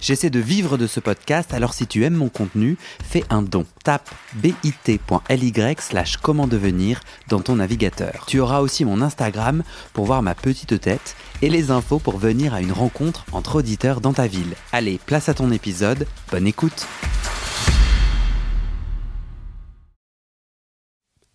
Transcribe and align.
J'essaie 0.00 0.30
de 0.30 0.38
vivre 0.38 0.78
de 0.78 0.86
ce 0.86 1.00
podcast, 1.00 1.52
alors 1.52 1.74
si 1.74 1.86
tu 1.86 2.04
aimes 2.04 2.14
mon 2.14 2.28
contenu, 2.28 2.76
fais 3.02 3.24
un 3.30 3.42
don. 3.42 3.66
Tape 3.82 4.08
bit.ly 4.34 5.52
slash 5.80 6.16
comment 6.18 6.46
devenir 6.46 7.00
dans 7.28 7.40
ton 7.40 7.56
navigateur. 7.56 8.24
Tu 8.26 8.38
auras 8.38 8.60
aussi 8.60 8.84
mon 8.84 9.02
Instagram 9.02 9.62
pour 9.92 10.06
voir 10.06 10.22
ma 10.22 10.34
petite 10.34 10.80
tête 10.80 11.16
et 11.42 11.50
les 11.50 11.70
infos 11.70 11.98
pour 11.98 12.18
venir 12.18 12.54
à 12.54 12.60
une 12.60 12.72
rencontre 12.72 13.24
entre 13.32 13.56
auditeurs 13.56 14.00
dans 14.00 14.12
ta 14.12 14.26
ville. 14.26 14.54
Allez, 14.72 15.00
place 15.04 15.28
à 15.28 15.34
ton 15.34 15.50
épisode, 15.50 16.06
bonne 16.30 16.46
écoute 16.46 16.86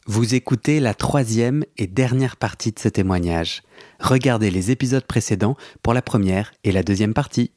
Vous 0.05 0.35
écoutez 0.35 0.79
la 0.79 0.93
troisième 0.93 1.63
et 1.77 1.87
dernière 1.87 2.35
partie 2.35 2.73
de 2.73 2.79
ce 2.79 2.89
témoignage. 2.89 3.63
Regardez 3.99 4.51
les 4.51 4.69
épisodes 4.69 5.05
précédents 5.05 5.55
pour 5.81 5.93
la 5.93 6.01
première 6.01 6.51
et 6.65 6.73
la 6.73 6.83
deuxième 6.83 7.13
partie. 7.13 7.51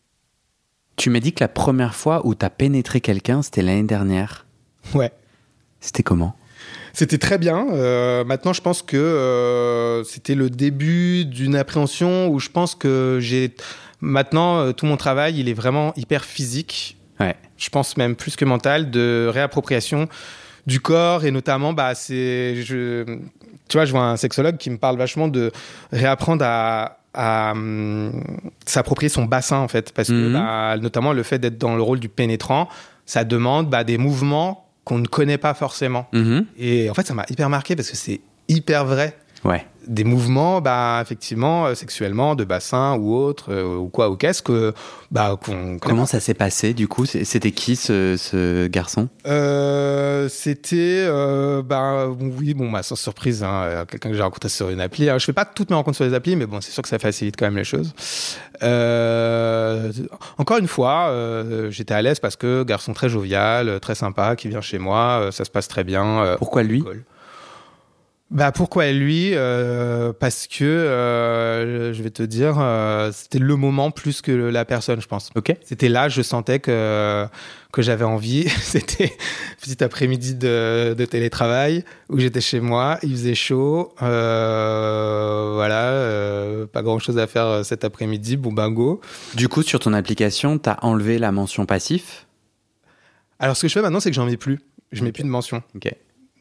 Tu 0.97 1.11
m'as 1.11 1.21
dit 1.21 1.33
que 1.33 1.45
la 1.45 1.49
première 1.49 1.95
fois 1.95 2.27
où 2.27 2.35
t'as 2.35 2.51
pénétré 2.51 3.01
quelqu'un, 3.01 3.43
c'était 3.43 3.63
l'année 3.63 3.83
dernière. 3.83 4.47
Ouais. 4.95 5.13
C'était 5.81 6.03
comment? 6.03 6.35
C'était 6.95 7.19
très 7.19 7.37
bien. 7.37 7.67
Euh, 7.73 8.25
maintenant, 8.25 8.55
je 8.55 8.63
pense 8.63 8.81
que 8.81 8.97
euh, 8.97 10.03
c'était 10.05 10.35
le 10.35 10.49
début 10.49 11.27
d'une 11.27 11.55
appréhension 11.55 12.29
où 12.29 12.39
je 12.39 12.49
pense 12.49 12.75
que 12.75 13.19
j'ai. 13.21 13.55
Maintenant, 14.01 14.61
euh, 14.61 14.73
tout 14.73 14.87
mon 14.87 14.97
travail, 14.97 15.39
il 15.39 15.51
est 15.51 15.55
vraiment 15.55 15.93
hyper 15.97 16.25
physique. 16.25 16.97
Ouais. 17.21 17.37
Je 17.59 17.69
pense 17.69 17.99
même 17.99 18.17
plus 18.17 18.37
que 18.37 18.47
mental, 18.47 18.91
de 18.91 19.29
réappropriation 19.31 20.09
du 20.67 20.81
corps 20.81 21.27
et 21.27 21.31
notamment, 21.31 21.75
bah, 21.75 21.95
c'est. 21.95 22.63
Je... 22.63 23.05
Tu 23.69 23.77
vois, 23.77 23.85
je 23.85 23.91
vois 23.91 24.05
un 24.05 24.17
sexologue 24.17 24.57
qui 24.57 24.71
me 24.71 24.79
parle 24.79 24.97
vachement 24.97 25.29
de 25.29 25.53
réapprendre 25.93 26.45
à 26.47 27.01
à 27.17 27.53
hum, 27.53 28.13
s'approprier 28.67 29.09
son 29.09 29.25
bassin 29.25 29.59
en 29.59 29.69
fait 29.69 29.93
parce 29.93 30.09
que 30.09 30.13
Mhm. 30.29 30.33
bah, 30.35 30.77
notamment 30.81 31.13
le 31.13 31.23
fait 31.23 31.39
d'être 31.39 31.59
dans 31.59 31.75
le 31.75 31.83
rôle 31.83 31.99
du 32.01 32.09
pénétrant 32.09 32.69
ça 33.07 33.25
demande 33.25 33.69
bah, 33.71 33.85
des 33.85 33.99
mouvements 33.99 34.67
qu'on 34.85 34.99
ne 34.99 35.07
connaît 35.07 35.39
pas 35.39 35.55
forcément 35.55 36.07
Mhm. 36.13 36.47
et 36.59 36.91
en 36.91 36.95
fait 36.95 37.07
ça 37.07 37.15
m'a 37.15 37.25
hyper 37.31 37.49
marqué 37.49 37.75
parce 37.77 37.91
que 37.91 37.97
c'est 37.97 38.21
hyper 38.49 38.85
vrai 38.85 39.17
Ouais. 39.45 39.65
Des 39.87 40.05
mouvements 40.05 40.61
bah 40.61 40.99
effectivement 41.03 41.67
euh, 41.67 41.75
sexuellement 41.75 42.35
de 42.35 42.45
bassin 42.45 42.97
ou 42.97 43.15
autre 43.15 43.53
euh, 43.53 43.77
ou 43.77 43.89
quoi 43.89 44.11
ou 44.11 44.17
qu'est-ce 44.17 44.43
que 44.43 44.75
bah 45.11 45.39
Comment 45.81 46.07
ça 46.07 46.21
s'est 46.21 46.35
passé 46.35 46.75
du 46.75 46.89
coup? 46.89 47.07
C'était 47.07 47.53
qui 47.53 47.77
ce, 47.77 48.17
ce 48.17 48.67
garçon? 48.67 49.09
Euh, 49.27 50.29
c'était 50.29 51.05
euh, 51.07 51.63
bah 51.63 52.09
oui 52.09 52.55
bon 52.55 52.71
bah 52.71 52.83
sans 52.83 52.97
surprise 52.97 53.43
hein, 53.43 53.85
quelqu'un 53.89 54.11
que 54.11 54.17
j'ai 54.17 54.23
rencontré 54.23 54.49
sur 54.49 54.71
une 54.71 54.81
appli. 54.81 55.09
Alors, 55.09 55.19
je 55.19 55.25
fais 55.25 55.33
pas 55.33 55.45
toutes 55.45 55.71
mes 55.71 55.77
rencontres 55.77 55.97
sur 55.97 56.05
les 56.05 56.15
applis 56.15 56.37
mais 56.37 56.47
bon 56.47 56.61
c'est 56.61 56.73
sûr 56.73 56.83
que 56.83 56.89
ça 56.89 56.99
facilite 56.99 57.37
quand 57.39 57.47
même 57.47 57.57
les 57.57 57.65
choses. 57.65 57.95
Encore 60.39 60.59
une 60.59 60.69
fois 60.69 61.13
j'étais 61.71 61.95
à 61.95 62.03
l'aise 62.03 62.19
parce 62.19 62.37
que 62.37 62.63
garçon 62.65 62.93
très 62.93 63.09
jovial 63.09 63.79
très 63.81 63.95
sympa 63.95 64.37
qui 64.37 64.49
vient 64.49 64.61
chez 64.61 64.79
moi 64.79 65.29
ça 65.33 65.45
se 65.45 65.51
passe 65.51 65.69
très 65.69 65.85
bien 65.85 66.37
Pourquoi 66.39 66.63
lui? 66.63 66.85
Bah 68.33 68.51
pourquoi 68.51 68.91
lui 68.91 69.35
Euh, 69.35 70.13
Parce 70.13 70.49
que 70.49 70.65
euh, 70.65 71.93
je 71.93 72.03
vais 72.03 72.11
te 72.11 72.25
dire, 72.25 72.57
euh, 72.59 73.13
c'était 73.13 73.39
le 73.39 73.55
moment 73.55 73.93
plus 73.93 74.21
que 74.21 74.33
la 74.33 74.65
personne, 74.65 75.01
je 75.01 75.07
pense. 75.07 75.31
Ok. 75.37 75.55
C'était 75.63 75.89
là, 75.89 76.09
je 76.09 76.23
sentais 76.23 76.59
que 76.59 77.25
que 77.73 77.83
j'avais 77.83 78.05
envie. 78.05 78.49
c'était 78.63 79.13
petit 79.63 79.83
après-midi 79.85 80.35
de, 80.35 80.95
de 80.99 81.05
télétravail 81.05 81.85
où 82.09 82.19
j'étais 82.19 82.41
chez 82.41 82.59
moi, 82.59 82.99
il 83.05 83.13
faisait 83.13 83.35
chaud, 83.37 83.95
euh, 84.03 85.53
voilà, 85.55 85.91
euh, 85.91 86.67
pas 86.67 86.83
grand-chose 86.83 87.19
à 87.19 87.29
faire 87.29 87.65
cet 87.65 87.85
après-midi. 87.85 88.37
Bon 88.37 88.53
ben 88.53 88.71
go. 88.71 89.01
Du 89.35 89.49
coup, 89.49 89.63
sur 89.63 89.79
ton 89.79 89.93
application, 89.93 90.59
t'as 90.59 90.79
enlevé 90.83 91.19
la 91.19 91.31
mention 91.31 91.65
passif? 91.65 92.27
Alors 93.39 93.57
ce 93.57 93.63
que 93.63 93.69
je 93.69 93.75
fais 93.75 93.83
maintenant, 93.83 94.01
c'est 94.01 94.11
que 94.11 94.17
j'en 94.17 94.27
mets 94.27 94.37
plus. 94.37 94.59
Je 94.91 95.05
mets 95.05 95.13
plus 95.13 95.23
de 95.23 95.29
mention, 95.29 95.63
Ok. 95.77 95.93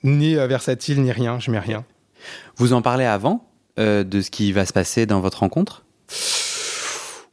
Ni 0.05 0.37
euh, 0.37 0.47
versatile, 0.47 1.01
ni 1.01 1.11
rien. 1.11 1.39
Je 1.39 1.51
mets 1.51 1.59
rien. 1.59 1.83
Vous 2.55 2.71
en 2.73 2.81
parlez 2.81 3.05
avant 3.05 3.49
euh, 3.77 4.03
de 4.03 4.21
ce 4.21 4.31
qui 4.31 4.51
va 4.53 4.65
se 4.65 4.71
passer 4.71 5.05
dans 5.05 5.19
votre 5.19 5.39
rencontre? 5.39 5.83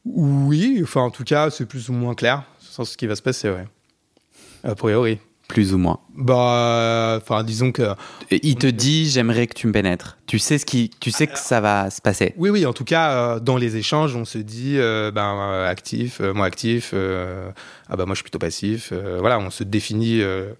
Oui, 0.05 0.81
enfin 0.83 1.01
en 1.01 1.11
tout 1.11 1.23
cas, 1.23 1.49
c'est 1.49 1.65
plus 1.65 1.87
ou 1.89 1.93
moins 1.93 2.15
clair 2.15 2.43
sur 2.59 2.85
ce 2.85 2.97
qui 2.97 3.07
va 3.07 3.15
se 3.15 3.21
passer, 3.21 3.49
ouais. 3.49 3.65
A 4.63 4.75
priori. 4.75 5.19
Plus 5.47 5.73
ou 5.73 5.77
moins. 5.77 5.99
Bah, 6.15 7.19
enfin, 7.21 7.43
disons 7.43 7.71
que. 7.71 7.83
Et 8.31 8.39
Il 8.47 8.55
te 8.55 8.65
dit 8.65 9.09
j'aimerais 9.09 9.45
que 9.47 9.53
tu 9.53 9.67
me 9.67 9.73
pénètres. 9.73 10.17
Tu 10.25 10.39
sais 10.39 10.57
ce 10.57 10.65
qui, 10.65 10.89
tu 10.99 11.11
sais 11.11 11.27
que 11.27 11.37
ça 11.37 11.61
va 11.61 11.89
se 11.89 12.01
passer. 12.01 12.33
Oui, 12.37 12.49
oui, 12.49 12.65
en 12.65 12.73
tout 12.73 12.85
cas, 12.85 13.11
euh, 13.11 13.39
dans 13.39 13.57
les 13.57 13.75
échanges, 13.75 14.15
on 14.15 14.25
se 14.25 14.37
dit, 14.37 14.77
euh, 14.77 15.11
ben, 15.11 15.37
euh, 15.39 15.69
actif, 15.69 16.21
euh, 16.21 16.33
moi 16.33 16.45
actif, 16.45 16.91
euh, 16.93 17.51
ah 17.89 17.97
bah 17.97 18.05
moi 18.05 18.15
je 18.15 18.19
suis 18.19 18.23
plutôt 18.23 18.39
passif. 18.39 18.89
euh, 18.93 19.17
voilà, 19.19 19.37
on 19.37 19.49
se 19.49 19.63
définit 19.63 20.21
euh, 20.21 20.53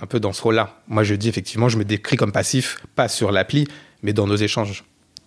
un 0.00 0.06
peu 0.06 0.20
dans 0.20 0.32
ce 0.32 0.42
rôle-là. 0.42 0.80
Moi 0.88 1.02
je 1.04 1.14
dis 1.14 1.28
effectivement, 1.28 1.68
je 1.68 1.78
me 1.78 1.84
décris 1.84 2.16
comme 2.16 2.32
passif, 2.32 2.78
pas 2.94 3.08
sur 3.08 3.32
l'appli, 3.32 3.66
mais 4.02 4.12
dans 4.12 4.26
nos 4.26 4.36
échanges. 4.36 4.84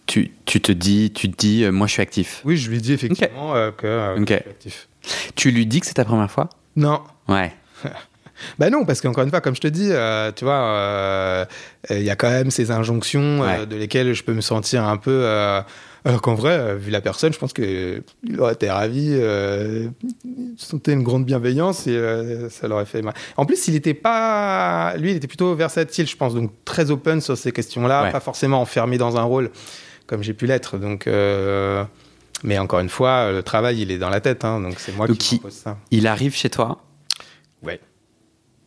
Tu, 0.08 0.32
tu 0.46 0.60
te 0.60 0.72
dis, 0.72 1.12
tu 1.14 1.30
te 1.32 1.38
dis, 1.38 1.64
euh, 1.64 1.72
moi 1.72 1.88
je 1.88 1.94
suis 1.94 2.02
actif. 2.02 2.42
Oui, 2.44 2.58
je 2.58 2.70
lui 2.70 2.82
dis 2.82 2.94
effectivement 2.94 3.56
euh, 3.56 3.72
que, 3.72 3.88
euh, 3.88 4.16
que 4.26 4.34
je 4.34 4.40
suis 4.40 4.50
actif. 4.50 4.88
Tu 5.36 5.52
lui 5.52 5.66
dis 5.66 5.80
que 5.80 5.86
c'est 5.86 5.94
ta 5.94 6.06
première 6.06 6.30
fois? 6.32 6.50
Non, 6.76 7.02
Ouais. 7.28 7.54
Bah 8.60 8.70
non, 8.70 8.86
parce 8.86 9.02
qu'encore 9.02 9.24
une 9.24 9.30
fois, 9.30 9.42
comme 9.42 9.56
je 9.56 9.62
te 9.62 9.68
dis, 9.68 9.90
euh, 9.92 10.32
tu 10.36 10.44
vois, 10.46 10.54
euh, 10.64 11.46
euh, 11.92 11.98
il 12.00 12.04
y 12.04 12.10
a 12.10 12.16
quand 12.16 12.30
même 12.30 12.52
ces 12.52 12.72
injonctions 12.72 13.44
euh, 13.44 13.60
Ouais. 13.62 13.66
de 13.66 13.76
lesquelles 13.76 14.14
je 14.14 14.24
peux 14.24 14.34
me 14.34 14.42
sentir 14.42 14.84
un 14.86 14.98
peu. 14.98 15.26
Alors 16.04 16.22
qu'en 16.24 16.34
vrai, 16.34 16.76
vu 16.78 16.90
la 16.90 17.00
personne, 17.02 17.32
je 17.32 17.38
pense 17.38 17.54
qu'il 17.54 18.02
aurait 18.40 18.54
été 18.54 18.70
ravi, 18.72 19.16
sentait 20.58 20.94
une 20.94 21.04
grande 21.04 21.26
bienveillance 21.26 21.86
et 21.88 22.50
ça 22.50 22.68
l'aurait 22.68 22.86
fait 22.86 23.02
mal. 23.02 23.14
En 23.38 23.46
plus, 23.46 23.68
il 23.68 23.76
était 23.76 23.94
pas. 23.94 24.96
Lui, 24.98 25.12
il 25.12 25.18
était 25.18 25.28
plutôt 25.28 25.54
versatile, 25.56 26.08
je 26.08 26.16
pense, 26.16 26.34
donc 26.34 26.52
très 26.66 26.90
open 26.92 27.22
sur 27.22 27.38
ces 27.38 27.52
questions-là, 27.52 28.04
Ouais. 28.04 28.12
pas 28.12 28.20
forcément 28.20 28.62
enfermé 28.62 28.98
dans 28.98 29.18
un 29.18 29.24
rôle 29.24 29.52
comme 30.08 30.24
j'ai 30.24 30.34
pu 30.34 30.46
l'être. 30.48 30.78
Donc. 30.78 31.08
mais 32.44 32.58
encore 32.58 32.80
une 32.80 32.90
fois, 32.90 33.32
le 33.32 33.44
travail, 33.44 33.82
il 33.82 33.92
est 33.92 34.00
dans 34.00 34.10
la 34.10 34.20
tête, 34.20 34.44
hein, 34.46 34.60
donc 34.60 34.80
c'est 34.80 34.96
moi 34.96 35.06
Donc, 35.06 35.18
qui 35.20 35.36
il- 35.36 35.40
propose 35.40 35.58
ça. 35.58 35.78
Il 35.92 36.08
arrive 36.08 36.36
chez 36.36 36.50
toi 36.50 36.82
Ouais. 37.62 37.80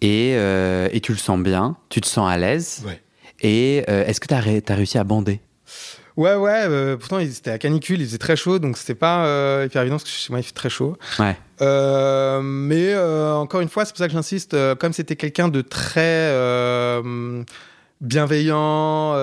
Et, 0.05 0.35
euh, 0.37 0.89
et 0.93 1.01
tu 1.01 1.13
le 1.13 1.19
sens 1.19 1.39
bien, 1.41 1.77
tu 1.89 2.01
te 2.01 2.07
sens 2.07 2.31
à 2.31 2.37
l'aise. 2.37 2.83
Ouais. 2.87 3.01
Et 3.41 3.85
euh, 3.89 4.05
est-ce 4.05 4.21
que 4.21 4.27
tu 4.27 4.35
as, 4.35 4.75
réussi 4.75 4.99
à 4.99 5.05
bander? 5.05 5.41
Ouais, 6.17 6.35
ouais, 6.35 6.65
euh, 6.69 6.97
pourtant 6.97 7.19
c'était 7.21 7.51
à 7.51 7.59
canicule, 7.59 8.01
il 8.01 8.07
faisait 8.07 8.19
très 8.19 8.37
chaud, 8.37 8.59
donc 8.61 8.77
c'était 8.77 8.95
pas 8.95 9.27
euh, 9.27 9.65
hyper 9.67 9.83
évident 9.83 9.97
parce 9.97 10.05
que 10.05 10.11
chez 10.11 10.31
moi 10.31 10.39
il 10.39 10.45
fait 10.45 10.53
très 10.53 10.69
chaud. 10.69 10.97
Ouais. 11.19 11.37
Mais 12.43 12.97
encore 12.97 13.61
une 13.63 13.69
fois, 13.69 13.85
c'est 13.85 13.93
pour 13.93 13.99
ça 13.99 14.07
que 14.07 14.13
j'insiste, 14.13 14.57
comme 14.77 14.93
c'était 14.93 15.17
quelqu'un 15.17 15.49
de 15.49 15.63
très 15.63 16.31
bienveillant, 18.01 19.15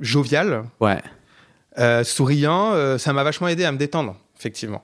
jovial, 0.00 0.64
Ouais. 0.80 1.00
souriant, 2.04 2.98
ça 2.98 3.12
m'a 3.12 3.22
vachement 3.22 3.48
aidé 3.48 3.64
à 3.64 3.72
me 3.72 3.78
détendre, 3.78 4.16
effectivement. 4.38 4.82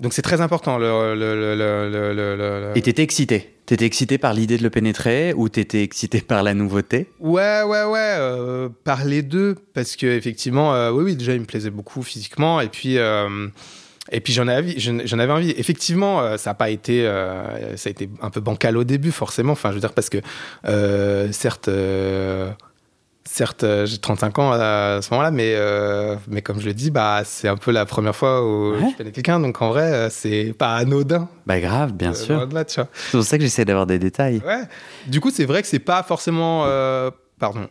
Donc 0.00 0.12
c'est 0.14 0.22
très 0.22 0.40
important 0.40 0.78
le. 0.78 1.14
le, 1.14 1.34
le, 1.34 1.54
le, 1.54 1.90
le- 1.90 2.14
le- 2.14 2.36
le- 2.36 2.72
Et 2.76 2.82
t'étais 2.82 3.02
excité? 3.02 3.54
T'étais 3.66 3.84
excité 3.84 4.18
par 4.18 4.34
l'idée 4.34 4.56
de 4.56 4.62
le 4.62 4.70
pénétrer 4.70 5.32
ou 5.34 5.48
t'étais 5.48 5.82
excité 5.82 6.20
par 6.26 6.42
la 6.42 6.54
nouveauté? 6.54 7.08
Ouais, 7.20 7.62
ouais, 7.62 7.84
ouais, 7.84 7.98
euh, 8.18 8.68
par 8.84 9.04
les 9.04 9.22
deux, 9.22 9.56
parce 9.74 9.96
que 9.96 10.06
effectivement, 10.06 10.74
euh, 10.74 10.90
oui, 10.90 11.04
oui, 11.04 11.16
déjà, 11.16 11.34
il 11.34 11.40
me 11.40 11.44
plaisait 11.46 11.70
beaucoup 11.70 12.02
physiquement, 12.02 12.60
et 12.60 12.68
puis, 12.68 12.98
euh, 12.98 13.46
et 14.10 14.20
puis 14.20 14.32
j'en 14.32 14.48
avais, 14.48 14.62
envie- 14.72 15.04
j'en 15.06 15.18
avais 15.20 15.32
envie. 15.32 15.50
Effectivement, 15.56 16.20
euh, 16.20 16.36
ça 16.36 16.50
a 16.50 16.54
pas 16.54 16.70
été, 16.70 17.06
euh, 17.06 17.76
ça 17.76 17.88
a 17.88 17.90
été 17.90 18.08
un 18.22 18.30
peu 18.30 18.40
bancal 18.40 18.76
au 18.76 18.84
début, 18.84 19.12
forcément. 19.12 19.52
Enfin, 19.52 19.68
je 19.70 19.74
veux 19.74 19.80
dire 19.80 19.92
parce 19.92 20.08
que, 20.10 20.18
euh, 20.66 21.30
certes, 21.30 21.68
euh, 21.68 22.50
certes, 23.24 23.64
euh, 23.64 23.86
j'ai 23.86 23.98
35 23.98 24.38
ans 24.38 24.52
à, 24.52 25.00
ce 25.02 25.10
moment-là, 25.12 25.30
mais, 25.30 25.54
euh, 25.54 26.16
mais 26.28 26.42
comme 26.42 26.60
je 26.60 26.66
le 26.66 26.74
dis, 26.74 26.90
bah, 26.90 27.22
c'est 27.24 27.48
un 27.48 27.56
peu 27.56 27.70
la 27.70 27.86
première 27.86 28.16
fois 28.16 28.44
où 28.44 28.72
Ouais. 28.72 28.90
je 28.92 28.96
connais 28.96 29.12
quelqu'un, 29.12 29.40
donc 29.40 29.60
en 29.62 29.68
vrai, 29.70 29.92
euh, 29.92 30.08
c'est 30.10 30.54
pas 30.56 30.74
anodin. 30.76 31.28
Bah 31.46 31.60
grave, 31.60 31.92
bien 31.92 32.10
euh, 32.10 32.14
sûr. 32.14 32.48
C'est 32.66 33.10
pour 33.12 33.22
ça 33.24 33.36
que 33.38 33.44
j'essaie 33.44 33.64
d'avoir 33.64 33.86
des 33.86 33.98
détails. 33.98 34.42
Ouais. 34.44 34.62
Du 35.06 35.20
coup, 35.20 35.30
c'est 35.30 35.44
vrai 35.44 35.62
que 35.62 35.68
c'est 35.68 35.78
pas 35.78 36.02
forcément, 36.02 36.64
euh, 36.66 37.10
pardon, 37.38 37.68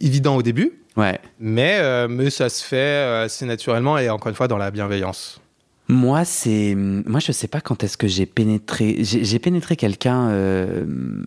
évident 0.00 0.36
au 0.36 0.42
début, 0.42 0.72
Ouais. 0.96 1.18
mais, 1.38 2.06
mais 2.08 2.30
ça 2.30 2.48
se 2.48 2.64
fait 2.64 3.22
assez 3.24 3.46
naturellement 3.46 3.98
et 3.98 4.08
encore 4.10 4.28
une 4.28 4.36
fois 4.36 4.48
dans 4.48 4.58
la 4.58 4.70
bienveillance. 4.70 5.40
Moi, 5.86 6.24
c'est. 6.24 6.74
Moi, 6.74 7.20
je 7.20 7.30
sais 7.32 7.46
pas 7.48 7.60
quand 7.60 7.84
est-ce 7.84 7.98
que 7.98 8.08
j'ai 8.08 8.24
pénétré. 8.24 8.96
J'ai 9.00 9.38
pénétré 9.38 9.76
quelqu'un 9.76 10.30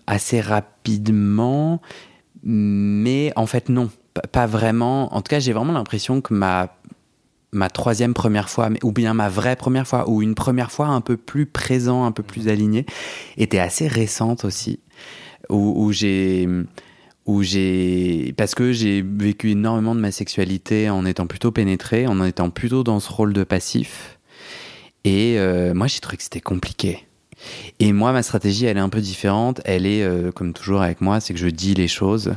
assez 0.07 0.41
rapidement, 0.41 1.79
mais 2.43 3.31
en 3.35 3.45
fait, 3.45 3.69
non. 3.69 3.89
Pas 4.31 4.47
vraiment. 4.47 5.13
En 5.13 5.21
tout 5.21 5.29
cas, 5.29 5.39
j'ai 5.39 5.53
vraiment 5.53 5.73
l'impression 5.73 6.21
que 6.21 6.33
ma 6.33 6.75
ma 7.53 7.69
troisième 7.69 8.13
première 8.13 8.49
fois, 8.49 8.69
ou 8.83 8.91
bien 8.91 9.13
ma 9.13 9.29
vraie 9.29 9.55
première 9.55 9.87
fois, 9.87 10.09
ou 10.09 10.21
une 10.21 10.35
première 10.35 10.71
fois 10.71 10.87
un 10.87 11.01
peu 11.01 11.17
plus 11.17 11.45
présent, 11.45 12.05
un 12.05 12.11
peu 12.11 12.23
plus 12.23 12.49
aligné, 12.49 12.85
était 13.37 13.59
assez 13.59 13.87
récente 13.87 14.45
aussi, 14.45 14.79
où, 15.49 15.91
j'ai 15.91 16.47
où 17.25 17.43
j'ai 17.43 18.33
parce 18.37 18.53
que 18.53 18.71
j'ai 18.71 19.01
vécu 19.01 19.51
énormément 19.51 19.95
de 19.95 19.99
ma 19.99 20.11
sexualité 20.11 20.89
en 20.89 21.05
étant 21.05 21.27
plutôt 21.27 21.51
pénétré, 21.51 22.07
en 22.07 22.23
étant 22.23 22.49
plutôt 22.49 22.83
dans 22.83 22.99
ce 22.99 23.11
rôle 23.11 23.33
de 23.33 23.43
passif. 23.43 24.19
Et 25.03 25.39
euh, 25.39 25.73
moi, 25.73 25.87
j'ai 25.87 25.99
trouvé 25.99 26.17
que 26.17 26.23
c'était 26.23 26.41
compliqué. 26.41 27.06
Et 27.79 27.91
moi, 27.93 28.11
ma 28.11 28.23
stratégie, 28.23 28.65
elle 28.65 28.77
est 28.77 28.81
un 28.81 28.89
peu 28.89 29.01
différente. 29.01 29.61
Elle 29.65 29.85
est, 29.85 30.03
euh, 30.03 30.31
comme 30.31 30.53
toujours 30.53 30.81
avec 30.81 31.01
moi, 31.01 31.19
c'est 31.19 31.33
que 31.33 31.39
je 31.39 31.47
dis 31.47 31.73
les 31.73 31.87
choses 31.87 32.33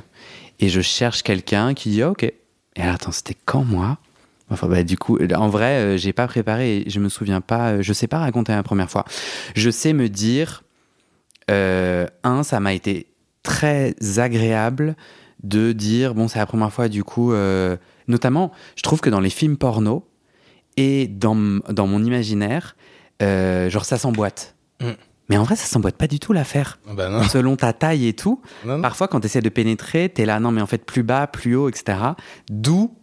et 0.58 0.68
je 0.68 0.80
cherche 0.80 1.22
quelqu'un 1.22 1.74
qui 1.74 1.90
dit 1.90 2.02
ok. 2.02 2.24
Et 2.24 2.34
alors, 2.76 2.94
attends, 2.94 3.12
c'était 3.12 3.36
quand 3.44 3.64
moi? 3.64 3.98
Enfin, 4.50 4.66
bah, 4.66 4.82
du 4.82 4.96
coup, 4.96 5.18
en 5.34 5.48
vrai, 5.48 5.76
euh, 5.76 5.96
j'ai 5.96 6.12
pas 6.12 6.26
préparé. 6.26 6.84
Je 6.86 6.98
me 7.00 7.08
souviens 7.08 7.40
pas. 7.40 7.82
Je 7.82 7.92
sais 7.92 8.08
pas 8.08 8.18
raconter 8.18 8.52
la 8.52 8.62
première 8.62 8.90
fois. 8.90 9.04
Je 9.54 9.70
sais 9.70 9.92
me 9.92 10.08
dire, 10.08 10.62
un, 11.48 12.42
ça 12.44 12.60
m'a 12.60 12.74
été 12.74 13.08
très 13.42 13.94
agréable 14.18 14.94
de 15.42 15.72
dire 15.72 16.14
bon 16.14 16.28
c'est 16.28 16.38
la 16.38 16.46
première 16.46 16.72
fois 16.72 16.88
du 16.88 17.04
coup 17.04 17.32
euh, 17.32 17.76
notamment 18.08 18.52
je 18.76 18.82
trouve 18.82 19.00
que 19.00 19.10
dans 19.10 19.20
les 19.20 19.30
films 19.30 19.56
porno 19.56 20.06
et 20.76 21.08
dans, 21.08 21.60
dans 21.68 21.86
mon 21.86 22.04
imaginaire 22.04 22.76
euh, 23.22 23.70
genre 23.70 23.84
ça 23.84 23.98
s'emboîte 23.98 24.54
mm. 24.80 24.92
mais 25.28 25.36
en 25.36 25.44
vrai 25.44 25.56
ça 25.56 25.66
s'emboîte 25.66 25.96
pas 25.96 26.06
du 26.06 26.18
tout 26.18 26.32
l'affaire 26.32 26.78
ah 26.88 26.94
bah 26.94 27.28
selon 27.28 27.56
ta 27.56 27.72
taille 27.72 28.06
et 28.06 28.12
tout 28.14 28.40
parfois 28.82 29.08
quand 29.08 29.20
tu 29.20 29.26
essaies 29.26 29.42
de 29.42 29.48
pénétrer 29.48 30.08
t'es 30.08 30.26
là 30.26 30.40
non 30.40 30.50
mais 30.50 30.62
en 30.62 30.66
fait 30.66 30.84
plus 30.84 31.02
bas 31.02 31.26
plus 31.26 31.56
haut 31.56 31.68
etc 31.68 31.98
d'où 32.48 32.94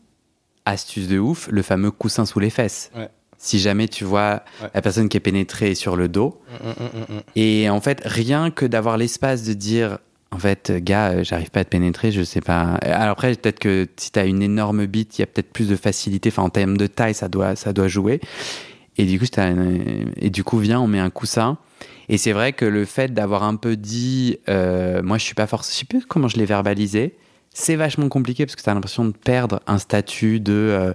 astuce 0.66 1.08
de 1.08 1.20
ouf 1.20 1.48
le 1.52 1.62
fameux 1.62 1.92
coussin 1.92 2.26
sous 2.26 2.40
les 2.40 2.50
fesses 2.50 2.92
si 3.40 3.60
jamais 3.60 3.88
tu 3.88 4.04
vois 4.04 4.44
la 4.74 4.82
personne 4.82 5.10
qui 5.10 5.18
est 5.18 5.22
pénétrée 5.22 5.76
sur 5.76 5.96
le 5.96 6.08
dos. 6.08 6.42
Mm, 6.64 6.70
mm, 6.70 7.22
et 7.36 7.70
en 7.70 7.80
fait, 7.82 8.02
rien 8.04 8.50
que 8.50 8.66
d'avoir 8.66 8.98
l'espace 8.98 9.44
de 9.44 9.54
dire 9.54 10.00
en 10.32 10.40
fait, 10.40 10.72
gars, 10.72 11.12
euh, 11.12 11.24
j'arrive 11.24 11.52
pas 11.52 11.62
à 11.62 11.64
te 11.64 11.70
pénétrer, 11.70 12.12
je 12.12 12.22
sais 12.22 12.42
pas. 12.42 12.76
Alors 12.82 13.12
après, 13.12 13.34
peut-être 13.36 13.60
que 13.60 13.88
si 13.96 14.12
tu 14.12 14.20
as 14.20 14.26
une 14.26 14.42
énorme 14.42 14.86
bite, 14.86 15.18
il 15.18 15.22
y 15.22 15.24
a 15.24 15.28
peut-être 15.28 15.52
plus 15.52 15.70
de 15.70 15.76
facilité. 15.76 16.30
Enfin, 16.30 16.44
en 16.44 16.50
termes 16.50 16.78
de 16.78 16.88
taille, 16.88 17.14
ça 17.14 17.30
doit, 17.30 17.56
ça 17.56 17.72
doit 17.72 17.88
jouer. 17.88 18.20
Et 18.98 19.06
du 19.06 19.20
coup, 19.20 19.26
et 20.18 20.30
du 20.30 20.44
coup, 20.44 20.58
viens, 20.58 20.82
on 20.82 20.88
met 20.88 21.00
un 21.00 21.10
coussin. 21.10 21.58
Et 22.10 22.18
c'est 22.18 22.32
vrai 22.32 22.54
que 22.54 22.66
le 22.66 22.86
fait 22.86 23.14
d'avoir 23.14 23.44
un 23.44 23.56
peu 23.56 23.76
dit, 23.76 24.38
euh, 24.50 25.02
moi, 25.04 25.18
je 25.18 25.24
suis 25.24 25.36
pas 25.36 25.48
forcément, 25.48 25.74
je 25.74 25.80
sais 25.80 25.86
plus 25.86 26.06
comment 26.06 26.28
je 26.28 26.38
l'ai 26.38 26.46
verbalisé. 26.46 27.18
C'est 27.54 27.76
vachement 27.76 28.08
compliqué 28.08 28.46
parce 28.46 28.56
que 28.56 28.62
tu 28.62 28.70
as 28.70 28.74
l'impression 28.74 29.06
de 29.06 29.12
perdre 29.12 29.62
un 29.68 29.78
statut 29.78 30.40
de. 30.40 30.54
Euh, 30.54 30.94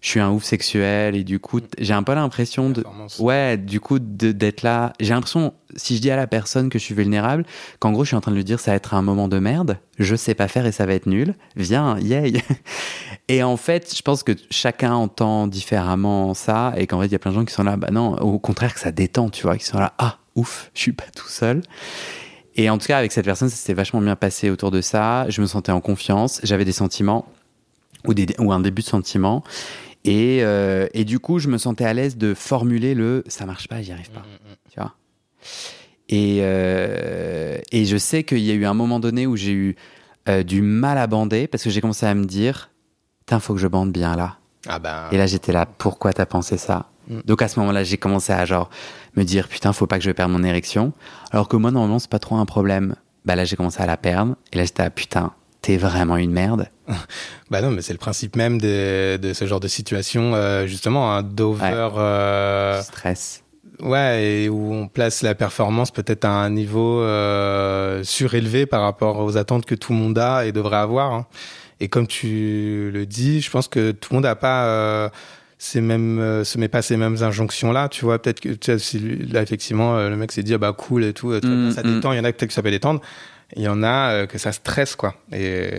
je 0.00 0.10
suis 0.10 0.20
un 0.20 0.30
ouf 0.30 0.44
sexuel 0.44 1.16
et 1.16 1.24
du 1.24 1.40
coup 1.40 1.60
j'ai 1.78 1.92
un 1.92 2.02
peu 2.02 2.14
l'impression 2.14 2.70
de 2.70 2.84
ouais 3.18 3.56
du 3.56 3.80
coup 3.80 3.98
d'être 3.98 4.62
là 4.62 4.92
j'ai 5.00 5.12
l'impression 5.12 5.54
si 5.76 5.96
je 5.96 6.00
dis 6.00 6.10
à 6.10 6.16
la 6.16 6.28
personne 6.28 6.68
que 6.68 6.78
je 6.78 6.84
suis 6.84 6.94
vulnérable 6.94 7.44
qu'en 7.80 7.90
gros 7.90 8.04
je 8.04 8.08
suis 8.08 8.16
en 8.16 8.20
train 8.20 8.30
de 8.30 8.36
lui 8.36 8.44
dire 8.44 8.60
ça 8.60 8.70
va 8.70 8.76
être 8.76 8.94
un 8.94 9.02
moment 9.02 9.26
de 9.26 9.38
merde 9.40 9.78
je 9.98 10.14
sais 10.14 10.34
pas 10.34 10.46
faire 10.46 10.66
et 10.66 10.72
ça 10.72 10.86
va 10.86 10.94
être 10.94 11.06
nul 11.06 11.34
viens 11.56 11.98
yay 11.98 12.40
et 13.28 13.42
en 13.42 13.56
fait 13.56 13.92
je 13.94 14.02
pense 14.02 14.22
que 14.22 14.32
chacun 14.50 14.94
entend 14.94 15.48
différemment 15.48 16.32
ça 16.32 16.74
et 16.76 16.86
qu'en 16.86 17.00
fait 17.00 17.06
il 17.06 17.12
y 17.12 17.16
a 17.16 17.18
plein 17.18 17.32
de 17.32 17.36
gens 17.36 17.44
qui 17.44 17.54
sont 17.54 17.64
là 17.64 17.76
bah 17.76 17.88
non 17.90 18.14
au 18.18 18.38
contraire 18.38 18.74
que 18.74 18.80
ça 18.80 18.92
détend 18.92 19.30
tu 19.30 19.42
vois 19.42 19.58
qui 19.58 19.64
sont 19.64 19.80
là 19.80 19.94
ah 19.98 20.18
ouf 20.38 20.70
je 20.74 20.80
suis 20.80 20.92
pas 20.92 21.04
tout 21.14 21.28
seul. 21.28 21.62
Et 22.54 22.70
en 22.70 22.78
tout 22.78 22.86
cas 22.86 22.98
avec 22.98 23.12
cette 23.12 23.24
personne 23.24 23.48
ça 23.48 23.56
s'est 23.56 23.74
vachement 23.74 24.00
bien 24.00 24.16
passé 24.16 24.50
autour 24.50 24.70
de 24.70 24.80
ça. 24.80 25.28
Je 25.28 25.40
me 25.40 25.46
sentais 25.46 25.72
en 25.72 25.80
confiance. 25.80 26.40
J'avais 26.42 26.64
des 26.64 26.72
sentiments 26.72 27.26
ou, 28.06 28.14
des, 28.14 28.26
ou 28.38 28.52
un 28.52 28.60
début 28.60 28.82
de 28.82 28.86
sentiments 28.86 29.44
et, 30.04 30.38
euh, 30.42 30.86
et, 30.94 31.04
du 31.04 31.18
coup, 31.18 31.38
je 31.38 31.48
me 31.48 31.58
sentais 31.58 31.84
à 31.84 31.92
l'aise 31.92 32.16
de 32.16 32.32
formuler 32.32 32.94
le 32.94 33.24
ça 33.26 33.46
marche 33.46 33.68
pas, 33.68 33.82
j'y 33.82 33.92
arrive 33.92 34.10
pas. 34.10 34.20
Mm, 34.20 34.22
mm, 34.22 34.52
mm. 34.52 34.56
Tu 34.70 34.80
vois? 34.80 34.94
Et, 36.08 36.38
euh, 36.40 37.58
et 37.72 37.84
je 37.84 37.96
sais 37.96 38.24
qu'il 38.24 38.38
y 38.38 38.50
a 38.50 38.54
eu 38.54 38.64
un 38.64 38.74
moment 38.74 39.00
donné 39.00 39.26
où 39.26 39.36
j'ai 39.36 39.52
eu 39.52 39.76
euh, 40.28 40.42
du 40.42 40.62
mal 40.62 40.96
à 40.98 41.06
bander 41.06 41.46
parce 41.46 41.62
que 41.62 41.70
j'ai 41.70 41.80
commencé 41.80 42.06
à 42.06 42.14
me 42.14 42.24
dire 42.24 42.70
Putain, 43.20 43.40
faut 43.40 43.54
que 43.54 43.60
je 43.60 43.66
bande 43.66 43.92
bien 43.92 44.16
là. 44.16 44.38
Ah 44.66 44.78
ben... 44.78 45.08
Et 45.12 45.18
là, 45.18 45.26
j'étais 45.26 45.52
là, 45.52 45.66
pourquoi 45.66 46.12
t'as 46.12 46.26
pensé 46.26 46.56
ça? 46.56 46.86
Donc 47.24 47.42
à 47.42 47.48
ce 47.48 47.58
moment-là, 47.60 47.84
j'ai 47.84 47.96
commencé 47.96 48.32
à 48.32 48.44
genre 48.44 48.70
me 49.16 49.24
dire 49.24 49.48
Putain, 49.48 49.72
faut 49.72 49.86
pas 49.86 49.98
que 49.98 50.04
je 50.04 50.10
perde 50.10 50.30
mon 50.30 50.44
érection. 50.44 50.92
Alors 51.30 51.48
que 51.48 51.56
moi, 51.56 51.70
normalement, 51.70 51.98
c'est 51.98 52.10
pas 52.10 52.18
trop 52.18 52.36
un 52.36 52.46
problème. 52.46 52.94
Bah 53.24 53.36
là, 53.36 53.44
j'ai 53.44 53.56
commencé 53.56 53.80
à 53.80 53.86
la 53.86 53.96
perdre. 53.96 54.36
Et 54.52 54.56
là, 54.56 54.64
j'étais 54.64 54.82
à 54.82 54.90
Putain, 54.90 55.32
t'es 55.62 55.76
vraiment 55.76 56.16
une 56.16 56.32
merde. 56.32 56.68
bah 57.50 57.60
non, 57.62 57.70
mais 57.70 57.82
c'est 57.82 57.92
le 57.92 57.98
principe 57.98 58.36
même 58.36 58.60
de, 58.60 59.16
de, 59.16 59.32
ce 59.32 59.46
genre 59.46 59.60
de 59.60 59.68
situation, 59.68 60.34
euh, 60.34 60.66
justement, 60.66 61.12
hein, 61.14 61.22
d'over... 61.22 61.88
Euh, 61.96 62.80
Stress. 62.82 63.42
Ouais, 63.80 64.24
et 64.24 64.48
où 64.48 64.74
on 64.74 64.88
place 64.88 65.22
la 65.22 65.36
performance 65.36 65.92
peut-être 65.92 66.24
à 66.24 66.30
un 66.30 66.50
niveau 66.50 67.00
euh, 67.00 68.02
surélevé 68.02 68.66
par 68.66 68.82
rapport 68.82 69.20
aux 69.20 69.36
attentes 69.36 69.66
que 69.66 69.76
tout 69.76 69.92
le 69.92 69.98
monde 69.98 70.18
a 70.18 70.46
et 70.46 70.52
devrait 70.52 70.78
avoir. 70.78 71.12
Hein. 71.12 71.26
Et 71.78 71.88
comme 71.88 72.08
tu 72.08 72.90
le 72.92 73.06
dis, 73.06 73.40
je 73.40 73.50
pense 73.50 73.68
que 73.68 73.92
tout 73.92 74.08
le 74.10 74.16
monde 74.16 74.24
n'a 74.24 74.34
pas 74.34 74.64
euh, 74.64 75.08
ces 75.58 75.80
mêmes, 75.80 76.18
euh, 76.18 76.44
se 76.44 76.56
met 76.58 76.68
pas 76.68 76.82
ces 76.82 76.96
mêmes 76.96 77.22
injonctions 77.22 77.72
là. 77.72 77.88
Tu 77.88 78.04
vois, 78.04 78.20
peut-être 78.20 78.40
que 78.40 78.50
tu 78.50 78.78
sais, 78.78 78.98
là 79.30 79.42
effectivement 79.42 80.08
le 80.08 80.16
mec 80.16 80.32
s'est 80.32 80.42
dit 80.42 80.54
ah 80.54 80.58
bah 80.58 80.72
cool 80.72 81.04
et 81.04 81.12
tout, 81.12 81.30
mm, 81.30 81.72
ça 81.72 81.82
détend. 81.82 82.10
Mm. 82.10 82.14
Il 82.14 82.16
y 82.18 82.20
en 82.20 82.24
a 82.24 82.32
peut-être 82.32 82.48
que 82.48 82.54
ça 82.54 82.62
peut 82.62 82.70
détendre 82.70 83.00
il 83.56 83.62
y 83.62 83.68
en 83.68 83.82
a 83.82 84.12
euh, 84.12 84.26
que 84.26 84.38
ça 84.38 84.52
stresse, 84.52 84.96
quoi. 84.96 85.14
Et... 85.32 85.70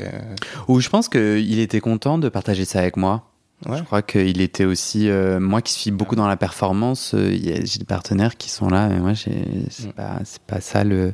Ou 0.68 0.80
je 0.80 0.90
pense 0.90 1.10
qu'il 1.10 1.60
était 1.60 1.80
content 1.80 2.18
de 2.18 2.30
partager 2.30 2.66
ça 2.66 2.80
avec 2.80 2.98
moi. 2.98 3.26
Je 3.70 3.84
crois 3.84 4.02
qu'il 4.02 4.40
était 4.40 4.64
aussi. 4.64 5.10
Euh, 5.10 5.40
moi 5.40 5.62
qui 5.62 5.74
suis 5.74 5.92
beaucoup 5.92 6.16
dans 6.16 6.28
la 6.28 6.38
performance, 6.38 7.14
euh, 7.14 7.30
j'ai 7.30 7.80
des 7.80 7.86
partenaires 7.86 8.38
qui 8.38 8.50
sont 8.50 8.70
là, 8.70 8.88
mais 8.88 9.00
moi, 9.00 9.16
c'est 9.16 9.32
mm. 9.32 9.92
pas, 9.96 10.20
pas 10.48 10.62
ça 10.62 10.86
le, 10.86 11.14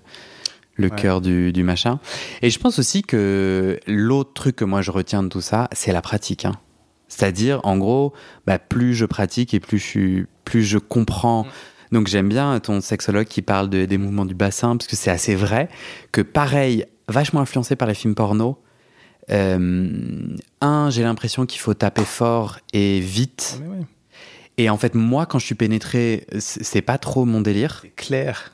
le 0.76 0.90
cœur 0.90 1.22
du, 1.22 1.52
du, 1.52 1.64
machin. 1.64 2.00
Et 2.44 2.52
je 2.52 2.60
pense 2.60 2.78
aussi 2.78 3.02
que 3.02 3.80
l'autre 3.88 4.34
truc 4.34 4.58
que 4.58 4.66
moi 4.66 4.84
je 4.84 4.92
retiens 4.92 5.24
de 5.24 5.30
tout 5.30 5.42
ça, 5.42 5.68
c'est 5.72 5.92
la 5.92 6.04
pratique. 6.04 6.46
Hein. 6.46 6.54
C'est-à-dire, 7.08 7.62
en 7.64 7.78
gros, 7.78 8.14
bah, 8.46 8.60
plus 8.60 8.94
je 8.94 9.06
pratique 9.06 9.54
et 9.54 9.60
plus 9.60 9.80
je, 9.80 10.26
plus 10.44 10.64
je 10.64 10.78
comprends. 10.78 11.44
Mm. 11.44 11.48
Donc 11.92 12.08
j'aime 12.08 12.30
bien 12.30 12.60
ton 12.60 12.82
sexologue 12.82 13.28
qui 13.28 13.42
parle 13.42 13.70
des 13.70 13.98
mouvements 13.98 14.26
du 14.26 14.34
bassin, 14.34 14.76
parce 14.76 14.88
que 14.88 14.96
c'est 14.96 15.12
assez 15.12 15.36
vrai 15.36 15.70
que 16.12 16.22
pareil, 16.22 16.86
vachement 17.08 17.42
influencé 17.42 17.76
par 17.76 17.88
les 17.88 17.94
films 17.94 18.16
porno. 18.16 18.62
Euh, 19.32 20.36
un, 20.62 20.90
j'ai 20.90 21.04
l'impression 21.04 21.46
qu'il 21.46 21.60
faut 21.60 21.74
taper 21.74 22.06
fort 22.06 22.60
et 22.74 23.00
vite. 23.00 23.62
Ah, 23.64 23.86
et 24.58 24.70
en 24.70 24.78
fait, 24.78 24.96
moi, 24.96 25.26
quand 25.26 25.40
je 25.40 25.46
suis 25.46 25.56
pénétré, 25.56 26.28
c'est 26.40 26.82
pas 26.82 26.98
trop 26.98 27.26
mon 27.26 27.42
délire. 27.42 27.80
C'est 27.82 27.96
clair. 27.96 28.52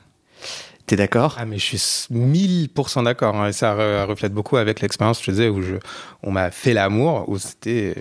T'es 0.86 0.96
d'accord? 0.96 1.36
Ah 1.38 1.44
mais 1.44 1.58
je 1.58 1.76
suis 1.76 2.08
1000% 2.12 3.04
d'accord. 3.04 3.36
Hein, 3.36 3.48
et 3.48 3.52
ça 3.52 4.04
reflète 4.04 4.32
beaucoup 4.32 4.56
avec 4.56 4.80
l'expérience, 4.80 5.22
je 5.22 5.30
disais, 5.30 5.48
où 5.48 5.62
je, 5.62 5.76
on 6.22 6.32
m'a 6.32 6.50
fait 6.50 6.74
l'amour, 6.74 7.28
où 7.28 7.38
c'était 7.38 7.94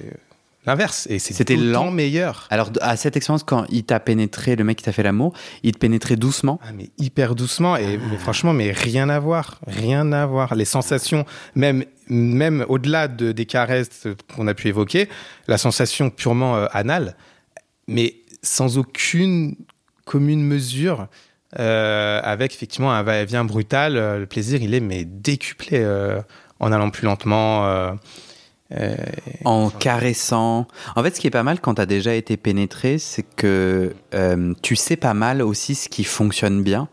L'inverse. 0.65 1.07
Et 1.09 1.17
c'était 1.17 1.55
lent 1.55 1.89
meilleur. 1.89 2.47
Alors, 2.51 2.69
à 2.81 2.95
cette 2.95 3.17
expérience, 3.17 3.43
quand 3.43 3.65
il 3.69 3.83
t'a 3.83 3.99
pénétré, 3.99 4.55
le 4.55 4.63
mec 4.63 4.77
qui 4.77 4.83
t'a 4.83 4.91
fait 4.91 5.01
l'amour, 5.01 5.33
il 5.63 5.71
te 5.71 5.79
pénétrait 5.79 6.17
doucement 6.17 6.59
ah, 6.63 6.71
mais 6.71 6.89
hyper 6.99 7.33
doucement. 7.33 7.77
Et 7.77 7.99
franchement, 8.19 8.53
mais 8.53 8.71
rien 8.71 9.09
à 9.09 9.19
voir. 9.19 9.59
Rien 9.65 10.11
à 10.11 10.25
voir. 10.27 10.53
Les 10.53 10.65
sensations, 10.65 11.25
même, 11.55 11.83
même 12.07 12.63
au-delà 12.69 13.07
de, 13.07 13.31
des 13.31 13.47
caresses 13.47 14.07
qu'on 14.35 14.47
a 14.47 14.53
pu 14.53 14.67
évoquer, 14.67 15.09
la 15.47 15.57
sensation 15.57 16.11
purement 16.11 16.55
euh, 16.57 16.67
anale, 16.73 17.15
mais 17.87 18.17
sans 18.43 18.77
aucune 18.77 19.55
commune 20.05 20.43
mesure. 20.43 21.07
Euh, 21.59 22.21
avec 22.23 22.53
effectivement 22.53 22.93
un 22.93 23.03
va-et-vient 23.03 23.43
brutal, 23.43 23.97
euh, 23.97 24.19
le 24.19 24.25
plaisir 24.25 24.61
il 24.61 24.73
est 24.73 24.79
mais 24.79 25.03
décuplé 25.03 25.85
en 26.61 26.71
allant 26.71 26.91
plus 26.91 27.03
lentement, 27.03 27.97
euh, 28.73 28.95
en 29.45 29.69
caressant. 29.69 30.67
En 30.95 31.03
fait, 31.03 31.15
ce 31.15 31.21
qui 31.21 31.27
est 31.27 31.31
pas 31.31 31.43
mal 31.43 31.59
quand 31.59 31.75
tu 31.75 31.81
as 31.81 31.85
déjà 31.85 32.13
été 32.13 32.37
pénétré, 32.37 32.97
c'est 32.99 33.25
que 33.35 33.93
euh, 34.13 34.53
tu 34.61 34.75
sais 34.75 34.95
pas 34.95 35.13
mal 35.13 35.41
aussi 35.41 35.75
ce 35.75 35.89
qui 35.89 36.03
fonctionne 36.03 36.63
bien. 36.63 36.87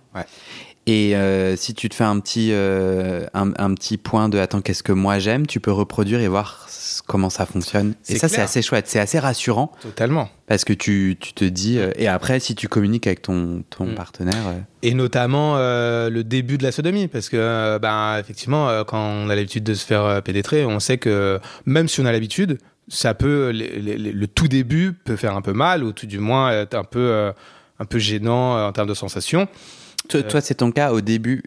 Et 0.88 1.14
euh, 1.14 1.54
si 1.54 1.74
tu 1.74 1.88
te 1.88 1.94
fais 1.94 2.04
un 2.04 2.18
petit, 2.18 2.50
un, 2.52 3.74
petit 3.74 3.98
point 3.98 4.28
de 4.28 4.38
attends, 4.38 4.62
qu'est-ce 4.62 4.82
que 4.82 4.92
moi 4.92 5.18
j'aime, 5.18 5.46
tu 5.46 5.60
peux 5.60 5.72
reproduire 5.72 6.20
et 6.20 6.28
voir 6.28 6.66
comment 7.08 7.30
ça 7.30 7.46
fonctionne. 7.46 7.94
Et 8.08 8.18
ça, 8.18 8.28
c'est 8.28 8.40
assez 8.40 8.62
chouette, 8.62 8.86
c'est 8.86 9.00
assez 9.00 9.18
rassurant. 9.18 9.72
Totalement. 9.80 10.28
Parce 10.46 10.64
que 10.64 10.72
tu, 10.72 11.16
tu 11.18 11.32
te 11.32 11.44
dis, 11.44 11.78
euh, 11.78 11.90
et 11.96 12.06
après, 12.06 12.38
si 12.38 12.54
tu 12.54 12.68
communiques 12.68 13.06
avec 13.06 13.22
ton, 13.22 13.64
ton 13.70 13.86
mm. 13.86 13.94
partenaire. 13.94 14.46
Euh, 14.46 14.60
et 14.82 14.94
notamment 14.94 15.56
euh, 15.56 16.10
le 16.10 16.22
début 16.22 16.58
de 16.58 16.62
la 16.62 16.70
sodomie, 16.70 17.08
parce 17.08 17.28
que, 17.28 17.78
ben, 17.78 18.18
effectivement, 18.18 18.84
quand 18.84 19.00
on 19.00 19.30
a 19.30 19.34
l'habitude 19.34 19.64
de 19.64 19.74
se 19.74 19.84
faire 19.84 20.22
pénétrer, 20.22 20.64
on 20.64 20.78
sait 20.80 20.98
que 20.98 21.40
même 21.66 21.88
si 21.88 22.00
on 22.00 22.06
a 22.06 22.12
l'habitude, 22.12 22.58
ça 22.88 23.14
peut, 23.14 23.50
le, 23.52 24.26
tout 24.26 24.48
début 24.48 24.92
peut 24.92 25.16
faire 25.16 25.34
un 25.34 25.42
peu 25.42 25.52
mal, 25.52 25.82
ou 25.82 25.92
tout 25.92 26.06
du 26.06 26.18
moins 26.18 26.52
être 26.52 26.74
un 26.74 26.84
peu, 26.84 27.32
un 27.78 27.84
peu 27.84 27.98
gênant 27.98 28.66
en 28.66 28.72
termes 28.72 28.88
de 28.88 28.94
sensations. 28.94 29.48
Toi, 30.08 30.22
toi 30.24 30.40
c'est 30.40 30.54
ton 30.56 30.70
cas 30.72 30.92
au 30.92 31.00
début 31.00 31.42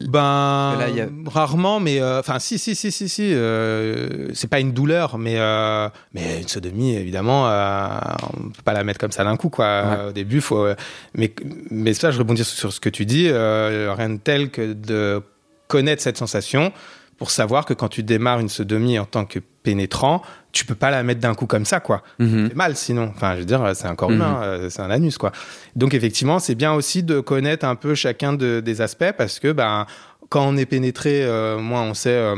Ben, 0.00 0.76
là, 0.78 0.88
y 0.88 1.00
a- 1.02 1.08
rarement, 1.26 1.80
mais 1.80 2.00
euh, 2.00 2.20
enfin, 2.20 2.38
si, 2.38 2.58
si, 2.58 2.74
si, 2.74 2.90
si, 2.90 3.08
si. 3.08 3.30
euh, 3.34 4.28
c'est 4.32 4.48
pas 4.48 4.58
une 4.60 4.72
douleur, 4.72 5.18
mais 5.18 5.34
euh, 5.38 5.88
mais 6.14 6.40
une 6.40 6.48
sodomie, 6.48 6.94
évidemment, 6.94 7.44
on 7.44 8.48
peut 8.50 8.62
pas 8.64 8.72
la 8.72 8.84
mettre 8.84 8.98
comme 8.98 9.12
ça 9.12 9.22
d'un 9.24 9.36
coup, 9.36 9.50
quoi. 9.50 9.66
Ouais. 9.84 10.08
Au 10.08 10.12
début, 10.12 10.40
faut. 10.40 10.66
mais 11.14 11.32
mais 11.70 11.92
ça, 11.92 12.10
je 12.10 12.18
rebondis 12.18 12.44
sur, 12.44 12.72
ce 12.72 12.80
que 12.80 12.88
tu 12.88 13.04
dis. 13.04 13.30
rien 13.30 14.08
de 14.10 14.18
tel 14.18 14.50
que 14.50 14.72
de 14.72 15.22
connaître 15.68 16.02
cette 16.02 16.16
sensation 16.16 16.72
pour 17.18 17.30
savoir 17.30 17.66
que 17.66 17.74
quand 17.74 17.88
tu 17.88 18.02
démarres 18.02 18.40
une 18.40 18.48
sodomie 18.48 18.98
en 18.98 19.04
tant 19.04 19.26
que 19.26 19.40
pénétrant, 19.62 20.22
tu 20.52 20.64
peux 20.64 20.74
pas 20.74 20.90
la 20.90 21.02
mettre 21.02 21.20
d'un 21.20 21.34
coup 21.34 21.46
comme 21.46 21.64
ça, 21.64 21.80
quoi. 21.80 22.02
Mhm. 22.18 22.48
C'est 22.48 22.56
mal 22.56 22.76
sinon. 22.76 23.12
Enfin, 23.14 23.34
je 23.34 23.40
veux 23.40 23.44
dire, 23.44 23.62
c'est 23.74 23.86
un 23.86 23.94
corps 23.94 24.10
Mhm. 24.10 24.16
humain, 24.16 24.40
euh, 24.42 24.70
c'est 24.70 24.82
un 24.82 24.90
anus, 24.90 25.18
quoi. 25.18 25.32
Donc, 25.76 25.94
effectivement, 25.94 26.38
c'est 26.38 26.54
bien 26.54 26.72
aussi 26.72 27.02
de 27.02 27.20
connaître 27.20 27.64
un 27.66 27.76
peu 27.76 27.94
chacun 27.94 28.32
de- 28.32 28.60
des 28.60 28.80
aspects 28.80 29.12
parce 29.16 29.38
que, 29.38 29.52
ben, 29.52 29.86
quand 30.28 30.46
on 30.46 30.56
est 30.56 30.66
pénétré, 30.66 31.22
euh, 31.24 31.58
moi, 31.58 31.80
on 31.82 31.94
sait 31.94 32.10
euh, 32.10 32.36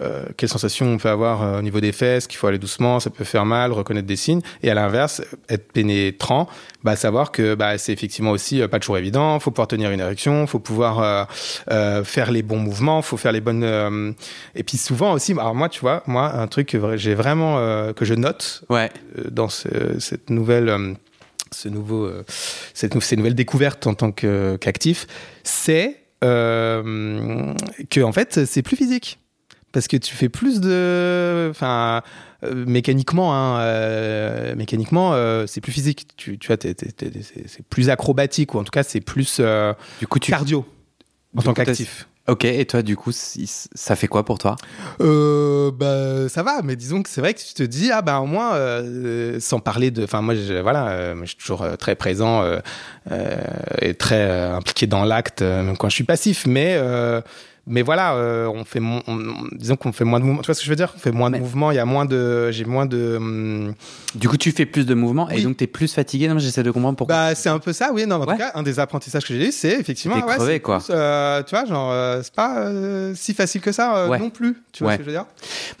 euh, 0.00 0.24
quelles 0.36 0.48
sensations 0.48 0.86
on 0.86 0.98
peut 0.98 1.08
avoir 1.08 1.42
euh, 1.42 1.58
au 1.58 1.62
niveau 1.62 1.80
des 1.80 1.92
fesses, 1.92 2.26
qu'il 2.26 2.36
faut 2.38 2.46
aller 2.46 2.58
doucement, 2.58 3.00
ça 3.00 3.10
peut 3.10 3.24
faire 3.24 3.44
mal, 3.44 3.72
reconnaître 3.72 4.06
des 4.06 4.16
signes. 4.16 4.40
Et 4.62 4.70
à 4.70 4.74
l'inverse, 4.74 5.22
être 5.48 5.72
pénétrant, 5.72 6.48
bah, 6.82 6.96
savoir 6.96 7.30
que 7.32 7.54
bah, 7.54 7.78
c'est 7.78 7.92
effectivement 7.92 8.30
aussi 8.32 8.60
euh, 8.60 8.68
pas 8.68 8.78
toujours 8.80 8.98
évident. 8.98 9.38
faut 9.40 9.50
pouvoir 9.50 9.68
tenir 9.68 9.90
une 9.90 10.00
érection, 10.00 10.46
faut 10.46 10.58
pouvoir 10.58 11.00
euh, 11.00 11.24
euh, 11.70 12.04
faire 12.04 12.30
les 12.30 12.42
bons 12.42 12.58
mouvements, 12.58 13.02
faut 13.02 13.16
faire 13.16 13.32
les 13.32 13.40
bonnes. 13.40 13.62
euh, 13.64 14.12
Et 14.54 14.62
puis 14.64 14.76
souvent 14.76 15.12
aussi, 15.12 15.32
alors 15.32 15.54
moi, 15.54 15.68
tu 15.68 15.80
vois, 15.80 16.02
moi, 16.06 16.32
un 16.34 16.46
truc 16.46 16.68
que 16.68 16.96
j'ai 16.96 17.14
vraiment 17.14 17.58
euh, 17.58 17.92
que 17.92 18.04
je 18.04 18.14
note 18.14 18.64
Ouais. 18.68 18.90
dans 19.30 19.48
ce- 19.48 19.98
cette 20.00 20.30
nouvelle, 20.30 20.96
ce 21.52 21.68
nouveau, 21.68 22.04
euh, 22.04 22.24
cette, 22.74 23.00
ces 23.00 23.16
nouvelles 23.16 23.34
découvertes 23.36 23.86
en 23.86 23.94
tant 23.94 24.10
qu'actif, 24.10 25.06
c'est 25.44 26.00
euh, 26.24 27.52
que 27.90 28.00
en 28.00 28.12
fait 28.12 28.44
c'est 28.46 28.62
plus 28.62 28.76
physique 28.76 29.18
parce 29.74 29.88
que 29.88 29.96
tu 29.96 30.14
fais 30.14 30.28
plus 30.30 30.60
de, 30.60 31.48
enfin 31.50 32.02
euh, 32.44 32.64
mécaniquement, 32.66 33.34
hein, 33.34 33.60
euh, 33.60 34.54
mécaniquement 34.54 35.12
euh, 35.12 35.46
c'est 35.46 35.60
plus 35.60 35.72
physique. 35.72 36.06
Tu, 36.16 36.38
tu 36.38 36.46
vois, 36.46 36.56
c'est 36.60 37.66
plus 37.68 37.90
acrobatique 37.90 38.54
ou 38.54 38.58
en 38.58 38.64
tout 38.64 38.70
cas 38.70 38.84
c'est 38.84 39.00
plus 39.00 39.40
Du 39.98 40.06
coup, 40.06 40.20
tu. 40.20 40.30
cardio 40.30 40.64
en 41.36 41.40
Du 41.40 41.44
tant 41.44 41.52
qu'actif. 41.54 42.06
Ok, 42.26 42.46
et 42.46 42.64
toi, 42.64 42.80
du 42.80 42.96
coup, 42.96 43.10
ça 43.12 43.96
fait 43.96 44.06
quoi 44.06 44.24
pour 44.24 44.38
toi? 44.38 44.56
Euh, 45.02 45.70
bah, 45.70 46.26
ça 46.30 46.42
va, 46.42 46.62
mais 46.62 46.74
disons 46.74 47.02
que 47.02 47.10
c'est 47.10 47.20
vrai 47.20 47.34
que 47.34 47.40
tu 47.40 47.52
te 47.52 47.62
dis, 47.62 47.90
ah 47.92 48.00
ben 48.00 48.18
au 48.20 48.24
moins, 48.24 48.54
euh, 48.54 49.38
sans 49.40 49.60
parler 49.60 49.90
de. 49.90 50.04
Enfin, 50.04 50.22
moi, 50.22 50.34
je, 50.34 50.54
voilà, 50.54 50.88
euh, 50.88 51.14
je 51.20 51.26
suis 51.26 51.36
toujours 51.36 51.66
très 51.76 51.96
présent 51.96 52.42
et 53.82 53.92
très 53.94 54.30
impliqué 54.30 54.86
dans 54.86 55.04
l'acte, 55.04 55.42
même 55.42 55.76
quand 55.76 55.90
je 55.90 55.94
suis 55.96 56.04
passif, 56.04 56.46
mais. 56.46 56.80
Mais 57.66 57.82
voilà, 57.82 58.14
euh, 58.14 58.46
on 58.46 58.64
fait, 58.64 58.80
on- 58.80 59.02
disons 59.52 59.76
qu'on 59.76 59.92
fait 59.92 60.04
moins 60.04 60.20
de 60.20 60.24
mouvements. 60.24 60.42
Tu 60.42 60.46
vois 60.46 60.54
ce 60.54 60.60
que 60.60 60.64
je 60.66 60.70
veux 60.70 60.76
dire? 60.76 60.92
On 60.94 60.98
fait 60.98 61.12
moins 61.12 61.30
Mais- 61.30 61.38
de 61.38 61.42
mouvements. 61.42 61.70
Il 61.70 61.76
y 61.76 61.78
a 61.78 61.84
moins 61.86 62.04
de, 62.04 62.50
j'ai 62.50 62.64
moins 62.64 62.84
de. 62.86 63.16
hum, 63.16 63.74
Du 64.14 64.28
coup, 64.28 64.36
tu 64.36 64.52
fais 64.52 64.66
plus 64.66 64.84
de 64.86 64.94
mouvements 64.94 65.28
et 65.30 65.40
donc 65.42 65.56
tu 65.56 65.64
es 65.64 65.66
plus 65.66 65.92
fatigué. 65.92 66.28
Non, 66.28 66.38
j'essaie 66.38 66.62
de 66.62 66.70
comprendre 66.70 66.96
pourquoi. 66.96 67.14
Bah, 67.16 67.34
c'est 67.34 67.48
un 67.48 67.58
peu 67.58 67.72
ça, 67.72 67.90
oui. 67.92 68.06
Non, 68.06 68.16
en 68.16 68.20
Ouais. 68.26 68.34
tout 68.34 68.38
cas, 68.38 68.52
un 68.54 68.62
des 68.62 68.78
apprentissages 68.78 69.24
que 69.24 69.34
j'ai 69.34 69.48
eu, 69.48 69.52
c'est 69.52 69.80
effectivement. 69.80 70.16
Ouais, 70.16 70.22
crevé, 70.36 70.52
c'est 70.54 70.60
quoi. 70.60 70.78
plus, 70.78 70.86
euh, 70.90 71.42
tu 71.42 71.50
vois, 71.54 71.64
genre, 71.64 71.90
euh, 71.92 72.20
c'est 72.22 72.34
pas 72.34 72.70
si 73.14 73.32
facile 73.34 73.60
que 73.60 73.72
ça 73.72 74.08
Ouais. 74.08 74.18
non 74.18 74.30
plus. 74.30 74.56
Tu 74.72 74.82
vois 74.84 74.92
ce 74.92 74.98
que 74.98 75.02
je 75.04 75.06
veux 75.08 75.14
dire? 75.14 75.26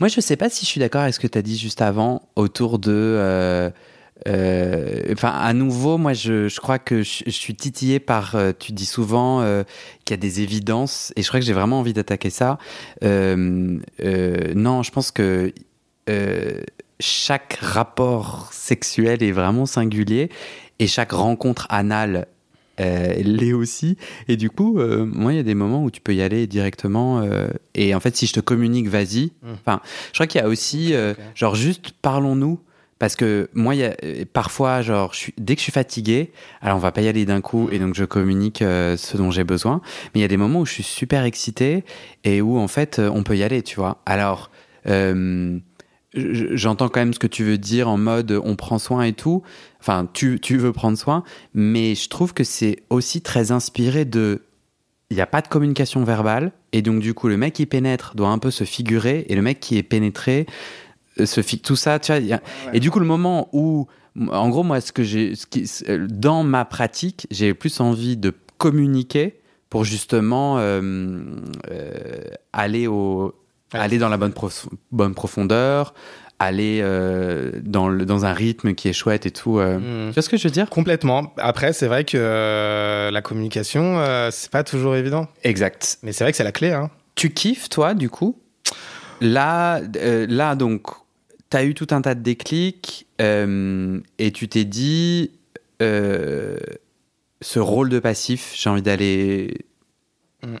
Moi, 0.00 0.08
je 0.08 0.20
sais 0.20 0.36
pas 0.36 0.48
si 0.48 0.64
je 0.64 0.70
suis 0.70 0.80
d'accord 0.80 1.02
avec 1.02 1.14
ce 1.14 1.20
que 1.20 1.26
tu 1.26 1.36
as 1.38 1.42
dit 1.42 1.58
juste 1.58 1.82
avant 1.82 2.22
autour 2.36 2.78
de. 2.78 3.70
Euh, 4.26 5.00
Enfin, 5.12 5.30
à 5.30 5.52
nouveau, 5.52 5.98
moi, 5.98 6.12
je, 6.12 6.48
je 6.48 6.60
crois 6.60 6.78
que 6.78 7.02
je, 7.02 7.24
je 7.26 7.30
suis 7.30 7.54
titillé 7.54 8.00
par. 8.00 8.34
euh, 8.34 8.52
tu 8.58 8.72
dis 8.72 8.86
souvent 8.86 9.40
euh, 9.42 9.64
qu'il 10.04 10.14
y 10.14 10.18
a 10.18 10.20
des 10.20 10.40
évidences, 10.40 11.12
et 11.16 11.22
je 11.22 11.28
crois 11.28 11.40
que 11.40 11.46
j'ai 11.46 11.52
vraiment 11.52 11.80
envie 11.80 11.92
d'attaquer 11.92 12.30
ça. 12.30 12.58
Non, 13.02 13.80
je 13.98 14.90
pense 14.90 15.10
que 15.10 15.52
chaque 17.00 17.58
rapport 17.60 18.50
sexuel 18.52 19.22
est 19.22 19.32
vraiment 19.32 19.66
singulier, 19.66 20.30
et 20.78 20.86
chaque 20.86 21.12
rencontre 21.12 21.66
anale 21.70 22.26
euh, 22.80 23.14
l'est 23.22 23.52
aussi. 23.52 23.96
Et 24.26 24.36
du 24.36 24.50
coup, 24.50 24.78
euh, 24.78 25.04
moi, 25.04 25.32
il 25.32 25.36
y 25.36 25.40
a 25.40 25.44
des 25.44 25.54
moments 25.54 25.84
où 25.84 25.90
tu 25.90 26.00
peux 26.00 26.14
y 26.14 26.22
aller 26.22 26.46
directement. 26.48 27.20
euh, 27.20 27.48
et 27.74 27.94
en 27.94 28.00
fait, 28.00 28.16
si 28.16 28.26
je 28.26 28.32
te 28.32 28.40
communique, 28.40 28.88
vas-y. 28.88 29.26
Mm. 29.42 29.52
Enfin, 29.64 29.80
je 30.08 30.14
crois 30.14 30.26
qu'il 30.26 30.40
y 30.40 30.44
a 30.44 30.48
aussi, 30.48 30.92
genre, 31.34 31.54
juste 31.54 31.92
parlons-nous. 32.02 32.58
Parce 33.04 33.16
que 33.16 33.50
moi, 33.52 33.74
euh, 33.74 34.24
parfois, 34.32 34.80
genre, 34.80 35.12
dès 35.36 35.56
que 35.56 35.60
je 35.60 35.64
suis 35.64 35.72
fatigué, 35.72 36.32
alors 36.62 36.78
on 36.78 36.80
va 36.80 36.90
pas 36.90 37.02
y 37.02 37.08
aller 37.08 37.26
d'un 37.26 37.42
coup, 37.42 37.68
et 37.70 37.78
donc 37.78 37.94
je 37.94 38.06
communique 38.06 38.62
euh, 38.62 38.96
ce 38.96 39.18
dont 39.18 39.30
j'ai 39.30 39.44
besoin. 39.44 39.82
Mais 40.14 40.20
il 40.20 40.22
y 40.22 40.24
a 40.24 40.28
des 40.28 40.38
moments 40.38 40.60
où 40.60 40.64
je 40.64 40.72
suis 40.72 40.82
super 40.82 41.24
excité 41.24 41.84
et 42.24 42.40
où, 42.40 42.56
en 42.56 42.66
fait, 42.66 42.98
euh, 42.98 43.10
on 43.12 43.22
peut 43.22 43.36
y 43.36 43.42
aller, 43.42 43.60
tu 43.60 43.76
vois. 43.76 44.00
Alors, 44.06 44.50
j'entends 46.14 46.88
quand 46.88 47.00
même 47.00 47.12
ce 47.12 47.18
que 47.18 47.26
tu 47.26 47.44
veux 47.44 47.58
dire 47.58 47.90
en 47.90 47.98
mode 47.98 48.40
on 48.42 48.56
prend 48.56 48.78
soin 48.78 49.02
et 49.02 49.12
tout. 49.12 49.42
Enfin, 49.80 50.08
tu, 50.10 50.40
tu 50.40 50.56
veux 50.56 50.72
prendre 50.72 50.96
soin, 50.96 51.24
mais 51.52 51.94
je 51.94 52.08
trouve 52.08 52.32
que 52.32 52.42
c'est 52.42 52.84
aussi 52.88 53.20
très 53.20 53.52
inspiré 53.52 54.06
de. 54.06 54.44
Il 55.10 55.16
n'y 55.16 55.20
a 55.20 55.26
pas 55.26 55.42
de 55.42 55.48
communication 55.48 56.04
verbale, 56.04 56.52
et 56.72 56.80
donc 56.80 57.00
du 57.00 57.12
coup, 57.12 57.28
le 57.28 57.36
mec 57.36 57.52
qui 57.52 57.66
pénètre 57.66 58.16
doit 58.16 58.30
un 58.30 58.38
peu 58.38 58.50
se 58.50 58.64
figurer, 58.64 59.26
et 59.28 59.34
le 59.34 59.42
mec 59.42 59.60
qui 59.60 59.76
est 59.76 59.82
pénétré 59.82 60.46
se 61.22 61.40
figue. 61.42 61.62
Tout 61.62 61.76
ça, 61.76 61.98
tu 61.98 62.12
vois. 62.12 62.40
Et 62.72 62.80
du 62.80 62.90
coup, 62.90 62.98
le 63.00 63.06
moment 63.06 63.48
où. 63.52 63.86
En 64.30 64.48
gros, 64.48 64.62
moi, 64.62 64.80
ce 64.80 64.92
que 64.92 65.02
j'ai. 65.02 65.32
euh, 65.88 66.06
Dans 66.08 66.44
ma 66.44 66.64
pratique, 66.64 67.26
j'ai 67.32 67.52
plus 67.52 67.80
envie 67.80 68.16
de 68.16 68.32
communiquer 68.58 69.40
pour 69.70 69.84
justement 69.84 70.58
euh, 70.58 70.80
euh, 71.70 72.20
aller, 72.52 72.86
au, 72.86 73.34
Ouais. 73.72 73.80
aller 73.80 73.98
dans 73.98 74.08
la 74.08 74.16
bonne, 74.16 74.32
prof- 74.32 74.68
bonne 74.92 75.14
profondeur, 75.14 75.94
aller 76.38 76.78
euh, 76.80 77.50
dans, 77.64 77.88
le, 77.88 78.06
dans 78.06 78.24
un 78.24 78.32
rythme 78.32 78.74
qui 78.74 78.86
est 78.88 78.92
chouette 78.92 79.26
et 79.26 79.32
tout. 79.32 79.58
euh. 79.58 79.78
Mm. 79.78 80.10
Tu 80.10 80.14
vois 80.14 80.22
ce 80.22 80.28
que 80.28 80.36
je 80.36 80.44
veux 80.44 80.52
dire? 80.52 80.70
Complètement. 80.70 81.32
Après, 81.38 81.72
c'est 81.72 81.88
vrai 81.88 82.04
que 82.04 82.16
euh, 82.16 83.10
la 83.10 83.20
communication, 83.20 83.98
euh, 83.98 84.28
c'est 84.30 84.50
pas 84.52 84.62
toujours 84.62 84.94
évident. 84.94 85.26
Exact. 85.42 85.98
Mais 86.04 86.12
c'est 86.12 86.22
vrai 86.22 86.30
que 86.30 86.36
c'est 86.36 86.44
la 86.44 86.52
clé. 86.52 86.70
Hein. 86.70 86.90
Tu 87.16 87.30
kiffes, 87.32 87.68
toi, 87.68 87.94
du 87.94 88.08
coup? 88.10 88.38
Là, 89.20 89.80
euh, 89.96 90.26
là 90.28 90.54
donc, 90.54 90.86
tu 91.54 91.58
as 91.58 91.64
eu 91.64 91.74
tout 91.74 91.86
un 91.92 92.00
tas 92.02 92.16
de 92.16 92.20
déclics 92.20 93.06
euh, 93.20 94.00
et 94.18 94.32
tu 94.32 94.48
t'es 94.48 94.64
dit, 94.64 95.30
euh, 95.82 96.58
ce 97.40 97.60
rôle 97.60 97.90
de 97.90 98.00
passif, 98.00 98.52
j'ai 98.56 98.68
envie 98.70 98.82
d'aller 98.82 99.58
Mm. 100.42 100.56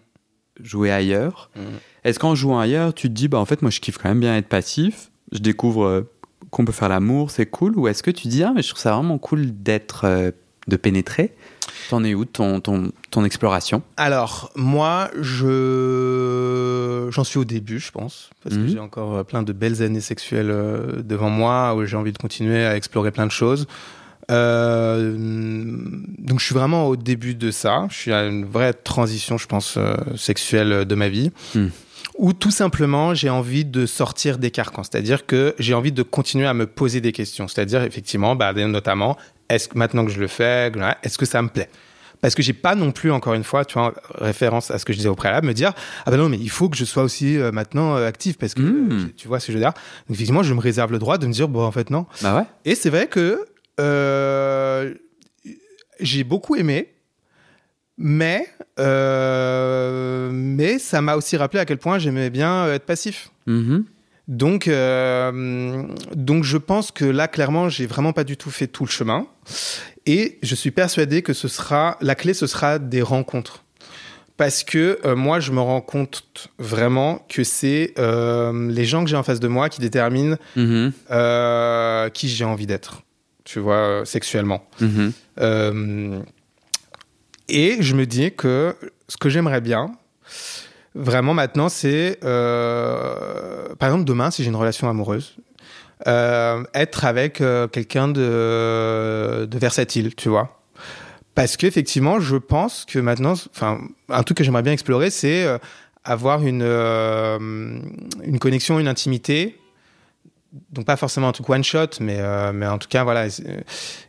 jouer 0.62 0.90
ailleurs. 0.92 1.50
Est-ce 2.04 2.18
qu'en 2.20 2.34
jouant 2.36 2.60
ailleurs, 2.60 2.94
tu 2.94 3.08
te 3.08 3.12
dis, 3.12 3.26
bah, 3.26 3.38
en 3.38 3.44
fait, 3.44 3.60
moi, 3.60 3.70
je 3.72 3.80
kiffe 3.80 3.98
quand 3.98 4.08
même 4.08 4.20
bien 4.20 4.36
être 4.36 4.46
passif, 4.46 5.10
je 5.32 5.38
découvre 5.38 5.84
euh, 5.84 6.10
qu'on 6.50 6.64
peut 6.64 6.72
faire 6.72 6.88
l'amour, 6.88 7.30
c'est 7.32 7.46
cool 7.46 7.76
Ou 7.76 7.88
est-ce 7.88 8.02
que 8.04 8.10
tu 8.12 8.28
dis, 8.28 8.44
ah, 8.44 8.52
mais 8.54 8.62
je 8.62 8.68
trouve 8.68 8.80
ça 8.80 8.94
vraiment 8.94 9.18
cool 9.18 9.50
d'être, 9.62 10.32
de 10.68 10.76
pénétrer 10.76 11.32
T'en 11.90 12.02
es 12.04 12.14
où, 12.14 12.24
ton, 12.24 12.60
ton, 12.60 12.90
ton 13.10 13.24
exploration? 13.24 13.82
Alors, 13.96 14.50
moi, 14.56 15.10
je 15.20 17.08
j'en 17.10 17.24
suis 17.24 17.38
au 17.38 17.44
début, 17.44 17.78
je 17.78 17.90
pense, 17.90 18.30
parce 18.42 18.56
Mhm. 18.56 18.64
que 18.66 18.72
j'ai 18.72 18.78
encore 18.78 19.16
euh, 19.16 19.22
plein 19.24 19.42
de 19.42 19.52
belles 19.52 19.82
années 19.82 20.00
sexuelles 20.00 20.50
euh, 20.50 21.02
devant 21.02 21.30
moi, 21.30 21.74
où 21.74 21.84
j'ai 21.84 21.96
envie 21.96 22.12
de 22.12 22.18
continuer 22.18 22.64
à 22.64 22.76
explorer 22.76 23.10
plein 23.10 23.26
de 23.26 23.30
choses. 23.32 23.66
Euh, 24.30 25.14
donc, 26.18 26.40
je 26.40 26.44
suis 26.44 26.54
vraiment 26.54 26.86
au 26.86 26.96
début 26.96 27.34
de 27.34 27.50
ça. 27.50 27.86
Je 27.90 27.96
suis 27.96 28.12
à 28.12 28.24
une 28.24 28.44
vraie 28.44 28.72
transition, 28.72 29.36
je 29.38 29.46
pense, 29.46 29.74
euh, 29.76 29.94
sexuelle 30.16 30.84
de 30.84 30.94
ma 30.94 31.08
vie. 31.08 31.30
Mhm. 31.54 31.70
Ou 32.18 32.32
tout 32.32 32.52
simplement, 32.52 33.12
j'ai 33.12 33.28
envie 33.28 33.64
de 33.64 33.86
sortir 33.86 34.38
des 34.38 34.52
carcans. 34.52 34.84
C'est-à-dire 34.84 35.26
que 35.26 35.54
j'ai 35.58 35.74
envie 35.74 35.90
de 35.90 36.02
continuer 36.04 36.46
à 36.46 36.54
me 36.54 36.66
poser 36.66 37.00
des 37.00 37.10
questions. 37.10 37.48
C'est-à-dire, 37.48 37.82
effectivement, 37.82 38.36
bah, 38.36 38.52
notamment, 38.52 39.16
est-ce 39.48 39.68
que 39.68 39.78
maintenant 39.78 40.04
que 40.04 40.10
je 40.12 40.20
le 40.20 40.26
fais, 40.28 40.72
est-ce 41.02 41.18
que 41.18 41.26
ça 41.26 41.42
me 41.42 41.48
plaît? 41.48 41.68
Parce 42.20 42.34
que 42.34 42.42
j'ai 42.42 42.54
pas 42.54 42.74
non 42.74 42.90
plus 42.90 43.12
encore 43.12 43.34
une 43.34 43.44
fois 43.44 43.66
tu 43.66 43.74
vois 43.74 43.88
en 43.88 44.24
référence 44.24 44.70
à 44.70 44.78
ce 44.78 44.86
que 44.86 44.94
je 44.94 44.98
disais 44.98 45.10
au 45.10 45.14
préalable 45.14 45.46
me 45.46 45.52
dire 45.52 45.74
ah 46.06 46.10
ben 46.10 46.16
non 46.16 46.30
mais 46.30 46.38
il 46.38 46.48
faut 46.48 46.70
que 46.70 46.76
je 46.76 46.86
sois 46.86 47.02
aussi 47.02 47.36
euh, 47.36 47.52
maintenant 47.52 47.96
euh, 47.96 48.06
actif 48.06 48.38
parce 48.38 48.54
que 48.54 48.62
euh, 48.62 49.08
tu 49.14 49.28
vois 49.28 49.40
ce 49.40 49.48
que 49.48 49.52
je 49.52 49.58
veux 49.58 49.62
dire? 49.62 49.74
Donc 50.08 50.14
effectivement 50.14 50.42
je 50.42 50.54
me 50.54 50.60
réserve 50.60 50.90
le 50.90 50.98
droit 50.98 51.18
de 51.18 51.26
me 51.26 51.32
dire 51.32 51.48
bon 51.48 51.62
en 51.62 51.70
fait 51.70 51.90
non. 51.90 52.06
Bah 52.22 52.36
ouais. 52.38 52.44
et 52.64 52.74
c'est 52.76 52.88
vrai 52.88 53.08
que 53.08 53.44
euh, 53.78 54.94
j'ai 56.00 56.24
beaucoup 56.24 56.56
aimé 56.56 56.94
mais 57.98 58.48
mais 60.32 60.78
ça 60.78 61.02
m'a 61.02 61.16
aussi 61.16 61.36
rappelé 61.36 61.60
à 61.60 61.66
quel 61.66 61.78
point 61.78 61.98
j'aimais 61.98 62.30
bien 62.30 62.72
être 62.72 62.86
passif. 62.86 63.30
Mhm. 63.46 63.84
Donc, 64.28 64.68
euh, 64.68 65.82
donc 66.14 66.44
je 66.44 66.56
pense 66.56 66.90
que 66.90 67.04
là, 67.04 67.28
clairement, 67.28 67.68
j'ai 67.68 67.86
vraiment 67.86 68.12
pas 68.12 68.24
du 68.24 68.36
tout 68.36 68.50
fait 68.50 68.66
tout 68.66 68.84
le 68.84 68.90
chemin. 68.90 69.26
Et 70.06 70.38
je 70.42 70.54
suis 70.54 70.70
persuadé 70.70 71.22
que 71.22 71.32
ce 71.32 71.48
sera 71.48 71.96
la 72.00 72.14
clé, 72.14 72.34
ce 72.34 72.46
sera 72.46 72.78
des 72.78 73.02
rencontres. 73.02 73.64
Parce 74.36 74.64
que 74.64 74.98
euh, 75.04 75.14
moi, 75.14 75.38
je 75.40 75.52
me 75.52 75.60
rends 75.60 75.80
compte 75.80 76.48
vraiment 76.58 77.24
que 77.28 77.44
c'est 77.44 77.94
euh, 77.98 78.68
les 78.70 78.84
gens 78.84 79.04
que 79.04 79.10
j'ai 79.10 79.16
en 79.16 79.22
face 79.22 79.40
de 79.40 79.48
moi 79.48 79.68
qui 79.68 79.80
déterminent 79.80 80.36
Mhm. 80.56 80.92
qui 82.12 82.28
j'ai 82.28 82.44
envie 82.44 82.66
d'être, 82.66 83.02
tu 83.44 83.60
vois, 83.60 84.02
sexuellement. 84.04 84.66
Mhm. 84.80 85.12
Et 87.48 87.76
je 87.80 87.94
me 87.94 88.06
dis 88.06 88.32
que 88.34 88.74
ce 89.08 89.16
que 89.16 89.28
j'aimerais 89.28 89.60
bien, 89.60 89.94
Vraiment, 90.94 91.34
maintenant, 91.34 91.68
c'est, 91.68 92.18
euh, 92.24 93.74
par 93.78 93.88
exemple, 93.88 94.04
demain, 94.04 94.30
si 94.30 94.44
j'ai 94.44 94.48
une 94.48 94.56
relation 94.56 94.88
amoureuse, 94.88 95.36
euh, 96.06 96.62
être 96.72 97.04
avec 97.04 97.40
euh, 97.40 97.66
quelqu'un 97.66 98.08
de, 98.08 99.46
de 99.50 99.58
versatile, 99.58 100.14
tu 100.14 100.28
vois. 100.28 100.60
Parce 101.34 101.56
qu'effectivement, 101.56 102.20
je 102.20 102.36
pense 102.36 102.84
que 102.84 103.00
maintenant, 103.00 103.32
enfin, 103.32 103.80
un 104.08 104.22
truc 104.22 104.38
que 104.38 104.44
j'aimerais 104.44 104.62
bien 104.62 104.72
explorer, 104.72 105.10
c'est 105.10 105.44
euh, 105.44 105.58
avoir 106.04 106.46
une, 106.46 106.62
euh, 106.62 107.38
une 108.22 108.38
connexion, 108.38 108.78
une 108.78 108.86
intimité 108.88 109.58
donc 110.70 110.84
pas 110.86 110.96
forcément 110.96 111.28
un 111.28 111.32
truc 111.32 111.48
one 111.50 111.64
shot, 111.64 111.98
mais 112.00 112.16
euh, 112.20 112.52
mais 112.52 112.66
en 112.66 112.78
tout 112.78 112.86
cas 112.88 113.02
voilà, 113.02 113.24
euh, 113.24 113.60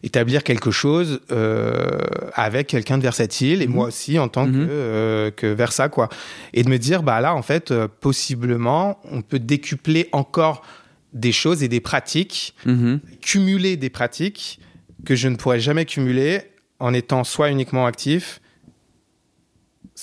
établir 0.04 0.44
quelque 0.44 0.70
chose 0.70 1.22
euh, 1.32 2.00
avec 2.34 2.68
quelqu'un 2.68 2.98
de 2.98 3.04
versatile 3.04 3.62
et 3.64 3.68
Mhm. 3.68 3.74
moi 3.74 3.88
aussi 3.88 4.20
en 4.20 4.28
tant 4.28 4.46
Mhm. 4.46 4.54
que 4.54 4.68
euh, 4.70 5.32
que 5.32 5.48
Versa 5.48 5.90
quoi, 5.90 6.08
et 6.54 6.64
de 6.64 6.70
me 6.70 6.78
dire 6.78 7.02
bah 7.02 7.20
là 7.20 7.34
en 7.34 7.42
fait 7.42 7.74
possiblement 8.00 9.00
on 9.12 9.22
peut 9.22 9.40
décupler 9.40 10.08
encore 10.12 10.62
des 11.14 11.32
choses 11.32 11.64
et 11.64 11.68
des 11.68 11.80
pratiques, 11.80 12.54
Mhm. 12.66 13.00
cumuler 13.22 13.76
des 13.78 13.90
pratiques 13.90 14.60
que 15.06 15.16
je 15.16 15.28
ne 15.28 15.36
pourrais 15.36 15.60
jamais 15.60 15.86
cumuler 15.86 16.42
en 16.80 16.94
étant 16.94 17.24
soit 17.24 17.50
uniquement 17.50 17.86
actif, 17.86 18.42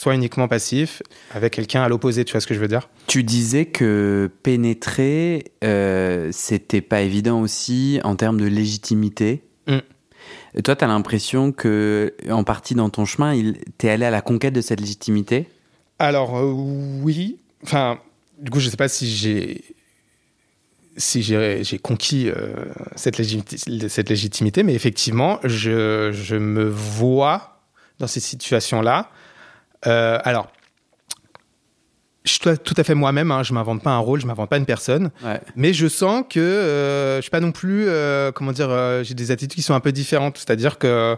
soit 0.03 0.17
uniquement 0.17 0.49
passif 0.49 1.01
avec 1.31 1.53
quelqu'un 1.53 1.83
à 1.83 1.89
l'opposé, 1.89 2.25
tu 2.25 2.33
vois 2.33 2.41
ce 2.41 2.49
que 2.49 2.55
je 2.55 2.59
veux 2.59 2.67
dire? 2.67 2.89
Tu 3.07 3.23
disais 3.23 3.67
que 3.67 4.29
pénétrer, 4.43 5.53
euh, 5.63 6.31
c'était 6.33 6.81
pas 6.81 7.03
évident 7.03 7.41
aussi 7.41 8.01
en 8.03 8.17
termes 8.17 8.41
de 8.41 8.47
légitimité. 8.47 9.45
Mm. 9.69 9.79
Et 10.57 10.63
toi, 10.63 10.75
tu 10.75 10.85
as 10.85 10.89
l'impression 10.89 11.53
que, 11.53 12.15
en 12.29 12.43
partie 12.43 12.75
dans 12.75 12.91
ton 12.91 13.05
chemin, 13.05 13.33
il... 13.33 13.59
tu 13.79 13.87
es 13.87 13.91
allé 13.91 14.05
à 14.05 14.11
la 14.11 14.23
conquête 14.23 14.55
de 14.55 14.61
cette 14.61 14.81
légitimité? 14.81 15.49
Alors 16.01 16.37
euh, 16.37 16.51
oui, 16.51 17.39
enfin 17.63 18.01
du 18.41 18.51
coup 18.51 18.59
je 18.59 18.69
sais 18.69 18.77
pas 18.77 18.89
si 18.89 19.07
j'ai 19.09 19.63
si 20.97 21.23
j'ai 21.23 21.79
conquis 21.81 22.29
euh, 22.29 22.65
cette, 22.97 23.19
légiti- 23.19 23.89
cette 23.89 24.11
légitimité, 24.11 24.65
mais 24.65 24.75
effectivement 24.75 25.39
je, 25.45 26.11
je 26.13 26.35
me 26.35 26.65
vois 26.69 27.61
dans 28.01 28.09
ces 28.09 28.19
situations-là. 28.19 29.11
Euh, 29.87 30.19
alors 30.25 30.49
je 32.25 32.31
suis 32.31 32.39
tout- 32.41 32.75
à 32.77 32.85
fait 32.85 32.95
moi-même, 32.95 33.33
hein, 33.33 33.43
je 33.43 33.53
m'invente 33.53 33.83
pas 33.83 33.91
un 33.91 33.99
rôle, 33.99 34.21
je 34.21 34.27
m'invente 34.29 34.49
pas 34.49 34.57
une 34.57 34.65
personne, 34.65 35.11
Ouais. 35.25 35.41
mais 35.57 35.73
je 35.73 35.89
sens 35.89 36.23
que 36.31 36.39
euh, 36.39 37.17
je 37.17 37.23
suis 37.23 37.31
pas 37.33 37.41
non 37.41 37.51
plus, 37.51 37.87
euh, 37.89 38.31
comment 38.31 38.53
dire, 38.53 38.71
euh, 38.71 39.03
j'ai 39.03 39.15
des 39.15 39.33
attitudes 39.33 39.57
qui 39.57 39.63
sont 39.63 39.75
un 39.75 39.81
peu 39.81 39.91
différentes. 39.91 40.39
C'est-à-dire 40.39 40.79
que 40.79 41.17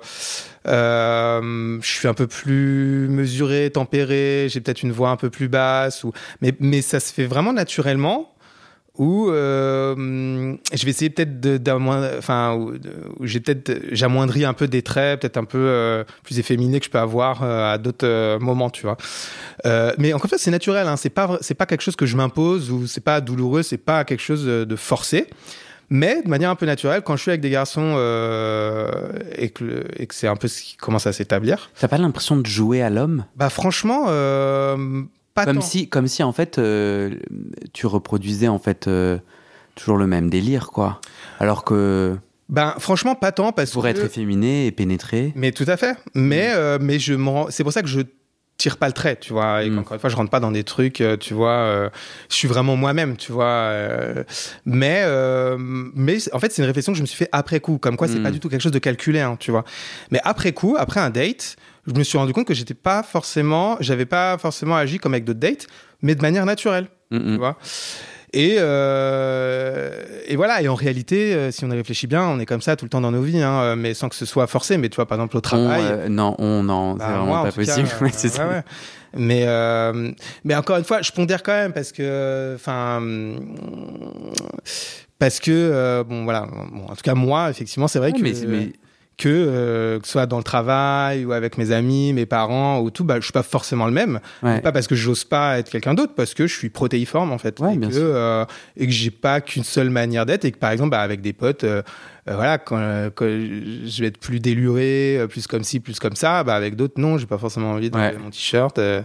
je 0.65 1.79
suis 1.83 2.09
un 2.09 2.15
peu 2.15 2.27
plus 2.27 3.07
mesuré, 3.11 3.71
tempéré, 3.71 4.47
j'ai 4.49 4.63
peut-être 4.63 4.83
une 4.83 4.93
voix 4.93 5.11
un 5.11 5.17
peu 5.17 5.29
plus 5.29 5.49
basse, 5.49 6.05
ou 6.05 6.13
mais 6.41 6.55
mais 6.59 6.81
ça 6.81 7.01
se 7.01 7.13
fait 7.13 7.27
vraiment 7.27 7.53
naturellement. 7.53 8.31
Ou 8.97 9.29
euh, 9.29 10.55
je 10.73 10.85
vais 10.85 10.91
essayer 10.91 11.11
peut-être 11.11 11.41
d'amoindrir, 11.41 12.13
enfin, 12.17 12.55
ou 12.55 12.75
j'ai 13.23 13.41
peut-être 13.41 13.81
j'amoindris 13.91 14.45
un 14.45 14.53
peu 14.53 14.69
des 14.69 14.83
traits, 14.83 15.21
peut-être 15.21 15.37
un 15.37 15.45
peu 15.45 15.59
euh, 15.59 16.05
plus 16.23 16.39
efféminés 16.39 16.79
que 16.79 16.87
je 16.87 16.91
peux 16.91 16.99
avoir 16.99 17.43
euh, 17.43 17.73
à 17.73 17.79
d'autres 17.79 18.07
euh, 18.07 18.39
moments, 18.39 18.71
tu 18.71 18.83
vois. 18.83 18.97
Euh, 19.67 19.93
mais 19.99 20.13
encore 20.13 20.27
une 20.27 20.29
fois, 20.31 20.39
c'est 20.39 20.53
naturel, 20.53 20.87
hein, 20.87 20.97
c'est 20.97 21.11
pas 21.11 21.39
c'est 21.41 21.55
pas 21.55 21.67
quelque 21.67 21.83
chose 21.83 21.97
que 21.97 22.07
je 22.07 22.17
m'impose 22.17 22.71
ou 22.71 22.87
c'est 22.87 23.03
pas 23.03 23.21
douloureux, 23.21 23.65
c'est 23.65 23.79
pas 23.79 24.05
quelque 24.05 24.23
chose 24.23 24.45
de 24.45 24.77
forcé. 24.77 25.27
Mais 25.91 26.23
de 26.23 26.29
manière 26.29 26.51
un 26.51 26.55
peu 26.55 26.67
naturelle, 26.67 27.03
quand 27.03 27.17
je 27.17 27.23
suis 27.23 27.31
avec 27.31 27.41
des 27.41 27.51
garçons 27.51 27.95
euh, 27.97 28.91
et 29.37 29.51
que, 29.51 29.85
et 29.97 30.07
que 30.07 30.15
c'est 30.15 30.27
un 30.27 30.37
peu 30.37 30.49
ce 30.49 30.63
qui 30.63 30.77
commence 30.77 31.07
à 31.07 31.13
s'établir, 31.13 31.71
T'as 31.79 31.89
pas 31.89 31.99
l'impression 31.99 32.37
de 32.37 32.47
jouer 32.47 32.81
à 32.81 32.91
l'homme? 32.91 33.27
Bah 33.37 33.51
franchement, 33.51 34.07
euh, 34.09 35.03
pas 35.35 35.45
comme 35.45 35.57
tant. 35.57 35.61
si, 35.63 35.89
comme 35.89 36.07
si 36.07 36.23
en 36.23 36.33
fait 36.33 36.59
euh, 36.59 37.15
tu 37.73 37.87
reproduisais 37.87 38.49
en 38.49 38.59
fait 38.59 38.87
euh, 38.89 39.19
toujours 39.75 39.97
le 39.97 40.07
même 40.07 40.31
délire 40.31 40.69
quoi. 40.69 41.01
Alors 41.41 41.65
que 41.65 42.17
Ben 42.49 42.75
franchement, 42.79 43.15
pas 43.15 43.33
tant 43.33 43.53
parce 43.53 43.73
pour 43.73 43.83
que. 43.83 43.89
être 43.89 44.05
efféminé 44.05 44.67
et 44.67 44.73
pénétrer. 44.73 45.33
Mais 45.35 45.51
tout 45.53 45.65
à 45.67 45.77
fait. 45.77 45.97
Mais 46.15 46.51
euh, 46.55 46.79
mais 46.81 46.99
je 46.99 47.15
rends- 47.15 47.47
c'est 47.51 47.65
pour 47.65 47.73
ça 47.73 47.83
que 47.83 47.89
je 47.89 48.01
tire 48.57 48.77
pas 48.77 48.87
le 48.87 48.93
trait, 48.93 49.17
tu 49.21 49.33
vois. 49.33 49.65
Et 49.65 49.71
Mm. 49.71 49.79
encore 49.81 49.95
une 49.95 49.99
fois, 49.99 50.09
je 50.11 50.15
rentre 50.15 50.31
pas 50.31 50.39
dans 50.39 50.53
des 50.53 50.63
trucs, 50.63 51.03
tu 51.19 51.35
vois. 51.35 51.51
euh, 51.51 51.91
je 52.31 52.37
suis 52.37 52.47
vraiment 52.47 52.77
moi-même, 52.77 53.17
tu 53.17 53.33
vois. 53.33 53.45
euh, 53.47 54.23
mais 54.65 55.03
euh, 55.05 55.57
mais 55.59 56.19
en 56.33 56.39
fait, 56.39 56.53
c'est 56.53 56.63
une 56.63 56.67
réflexion 56.69 56.93
que 56.93 56.97
je 56.99 57.03
me 57.03 57.07
suis 57.09 57.17
fait 57.17 57.29
après 57.33 57.59
coup. 57.59 57.79
Comme 57.79 57.97
quoi, 57.97 58.07
c'est 58.07 58.21
Mm. 58.21 58.23
pas 58.23 58.31
du 58.31 58.39
tout 58.39 58.49
quelque 58.49 58.63
chose 58.63 58.71
de 58.71 58.79
calculé, 58.79 59.19
hein, 59.21 59.37
tu 59.41 59.51
vois. 59.51 59.65
Mais 60.13 60.21
après 60.23 60.53
coup, 60.53 60.77
après 60.79 61.01
un 61.01 61.11
date, 61.11 61.57
je 61.87 61.93
me 61.93 62.03
suis 62.05 62.19
rendu 62.19 62.33
compte 62.33 62.47
que 62.47 62.55
j'étais 62.55 62.75
pas 62.75 63.03
forcément, 63.03 63.77
j'avais 63.81 64.07
pas 64.07 64.39
forcément 64.39 64.77
agi 64.77 64.99
comme 64.99 65.15
avec 65.15 65.25
d'autres 65.25 65.41
dates, 65.41 65.67
mais 66.03 66.15
de 66.15 66.23
manière 66.23 66.47
naturelle 66.47 66.87
tu 67.13 67.37
vois. 67.37 67.57
Et, 68.33 68.57
euh, 68.59 69.91
et 70.27 70.35
voilà, 70.35 70.61
et 70.61 70.67
en 70.67 70.75
réalité, 70.75 71.33
euh, 71.35 71.53
si 71.53 71.65
on 71.65 71.71
y 71.71 71.75
réfléchit 71.77 72.09
bien, 72.09 72.25
on 72.25 72.41
est 72.41 72.47
comme 72.47 72.63
ça 72.63 72.75
tout 72.75 72.85
le 72.85 72.89
temps 72.89 73.01
dans 73.01 73.13
nos 73.13 73.23
vies, 73.23 73.41
hein, 73.41 73.61
euh, 73.63 73.77
mais 73.77 73.95
sans 73.95 74.09
que 74.09 74.17
ce 74.17 74.27
soit 74.27 74.49
forcé. 74.49 74.77
Mais 74.77 74.89
tu 74.89 74.97
vois, 74.97 75.07
par 75.07 75.19
exemple, 75.19 75.37
au 75.37 75.39
On, 75.39 75.43
travail. 75.43 75.83
euh, 75.85 76.09
non, 76.09 76.35
on 76.41 76.65
non, 76.65 76.95
bah, 76.95 77.05
c'est 77.07 77.13
vraiment 77.13 77.27
moi, 77.27 77.43
pas 77.45 77.51
cas, 77.51 77.55
possible. 77.55 77.89
Ouais, 78.01 78.11
c'est 78.13 78.29
ça. 78.31 78.49
ouais, 78.49 78.55
ouais. 78.55 78.63
Mais, 79.17 79.47
mais 80.43 80.57
encore 80.57 80.79
une 80.79 80.83
fois, 80.85 81.01
je 81.03 81.13
pondère 81.13 81.45
quand 81.45 81.53
même 81.53 81.73
parce 81.73 81.93
que, 81.93 82.55
enfin, 82.57 83.01
parce 85.21 85.39
que, 85.41 86.03
bon, 86.03 86.25
voilà, 86.25 86.47
bon, 86.73 86.87
en 86.89 86.97
tout 86.97 87.03
cas, 87.03 87.15
moi, 87.15 87.51
effectivement, 87.51 87.87
c'est 87.89 88.01
vrai 88.01 88.13
que 88.13 88.21
mais 88.21 88.35
c'est- 88.35 88.47
mais- 88.47 88.73
que, 89.17 89.29
euh, 89.29 90.01
que 90.01 90.07
ce 90.07 90.13
soit 90.13 90.27
dans 90.27 90.39
le 90.39 90.43
travail 90.45 91.25
ou 91.25 91.33
avec 91.33 91.57
mes 91.57 91.71
amis, 91.71 92.13
mes 92.13 92.27
parents 92.27 92.81
ou 92.81 92.91
tout, 92.91 93.05
bah, 93.05 93.17
je 93.21 93.25
suis 93.25 93.33
pas 93.33 93.45
forcément 93.45 93.87
le 93.87 93.93
même. 93.93 94.19
ouais. 94.43 94.61
Pas 94.61 94.73
parce 94.73 94.87
que 94.89 94.95
j'ose 94.97 95.25
pas 95.25 95.59
être 95.59 95.71
quelqu'un 95.71 95.95
d'autre, 95.95 96.15
parce 96.17 96.35
que 96.35 96.47
je 96.49 96.55
suis 96.57 96.69
protéiforme 96.71 97.31
en 97.33 97.39
fait, 97.39 97.61
Ouais, 97.61 97.75
et, 97.75 97.79
que, 97.79 97.87
euh, 97.93 98.45
et 98.77 98.87
que 98.87 98.93
j'ai 98.93 99.11
pas 99.13 99.41
qu'une 99.41 99.63
seule 99.65 99.91
manière 99.91 100.27
d'être, 100.27 100.45
et 100.45 100.51
que 100.53 100.59
par 100.59 100.71
exemple 100.73 100.91
bah, 100.91 101.01
avec 101.01 101.21
des 101.21 101.33
potes, 101.33 101.63
euh, 101.65 101.83
euh, 102.29 102.35
voilà, 102.35 102.59
quand, 102.59 102.77
euh, 102.79 103.11
quand 103.15 103.25
je 103.27 104.01
vais 104.01 104.09
être 104.09 104.19
plus 104.19 104.41
déluré, 104.41 105.19
euh, 105.19 105.27
plus 105.29 105.47
comme 105.47 105.63
ci, 105.63 105.79
plus 105.79 106.01
comme 106.01 106.17
ça, 106.17 106.43
bah 106.43 106.55
avec 106.57 106.75
d'autres 106.75 107.01
non, 107.01 107.17
j'ai 107.19 107.27
pas 107.27 107.39
forcément 107.39 107.71
envie 107.73 107.91
de 107.91 107.97
Ouais. 107.97 108.17
mon 108.19 108.31
t-shirt 108.31 108.79
euh, 108.79 109.03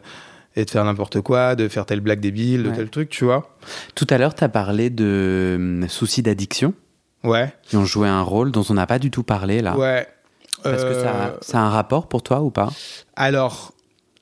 et 0.56 0.66
de 0.66 0.70
faire 0.72 0.84
n'importe 0.86 1.22
quoi, 1.22 1.56
de 1.56 1.68
faire 1.68 1.86
telle 1.86 2.00
blague 2.02 2.20
débile, 2.20 2.64
de 2.64 2.70
Ouais. 2.70 2.76
tel 2.78 2.90
truc, 2.90 3.10
tu 3.10 3.26
vois. 3.26 3.56
Tout 3.94 4.08
à 4.10 4.18
l'heure, 4.18 4.34
tu 4.34 4.44
as 4.44 4.50
parlé 4.50 4.90
de 4.90 5.54
hum, 5.58 5.88
soucis 5.88 6.24
d'addiction 6.24 6.74
Ouais, 7.24 7.54
qui 7.64 7.76
ont 7.78 7.86
joué 7.86 8.08
un 8.08 8.22
rôle 8.22 8.52
dont 8.52 8.64
on 8.70 8.74
n'a 8.74 8.88
pas 8.88 9.00
du 9.00 9.12
tout 9.12 9.24
parlé 9.24 9.62
là. 9.62 9.76
ouais. 9.78 10.08
Est-ce 10.66 10.84
que 10.86 10.94
ça, 10.94 11.10
Euh, 11.10 11.38
ça 11.42 11.60
a 11.60 11.62
un 11.62 11.70
rapport 11.70 12.08
pour 12.10 12.22
toi 12.22 12.42
ou 12.42 12.50
pas? 12.52 12.68
Alors, 13.16 13.72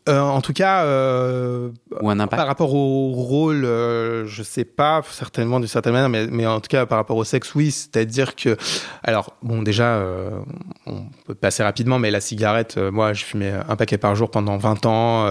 euh, 0.08 0.20
en 0.22 0.40
tout 0.40 0.54
cas, 0.54 0.84
euh, 0.86 1.70
Ou 2.00 2.10
un 2.12 2.20
impact? 2.20 2.38
Par 2.40 2.46
rapport 2.48 2.76
au 2.76 3.12
rôle, 3.12 3.66
euh, 3.66 4.26
je 4.28 4.44
sais 4.44 4.64
pas, 4.64 5.02
certainement 5.10 5.60
d'une 5.60 5.68
certaine 5.68 5.94
manière, 5.94 6.10
mais, 6.10 6.28
mais 6.28 6.46
en 6.46 6.60
tout 6.60 6.68
cas 6.70 6.86
par 6.86 7.00
rapport 7.00 7.18
au 7.18 7.24
sexe, 7.24 7.56
oui. 7.56 7.72
C'est-à-dire 7.72 8.36
que, 8.36 8.56
alors, 9.04 9.34
bon, 9.42 9.64
déjà, 9.64 10.00
on 10.86 11.06
peut 11.26 11.34
passer 11.36 11.64
rapidement, 11.64 11.98
mais 11.98 12.12
la 12.12 12.22
cigarette, 12.22 12.78
moi, 12.78 13.14
je 13.14 13.26
fumais 13.26 13.54
un 13.68 13.76
paquet 13.76 13.98
par 13.98 14.14
jour 14.16 14.30
pendant 14.30 14.58
20 14.58 14.86
ans, 14.86 15.26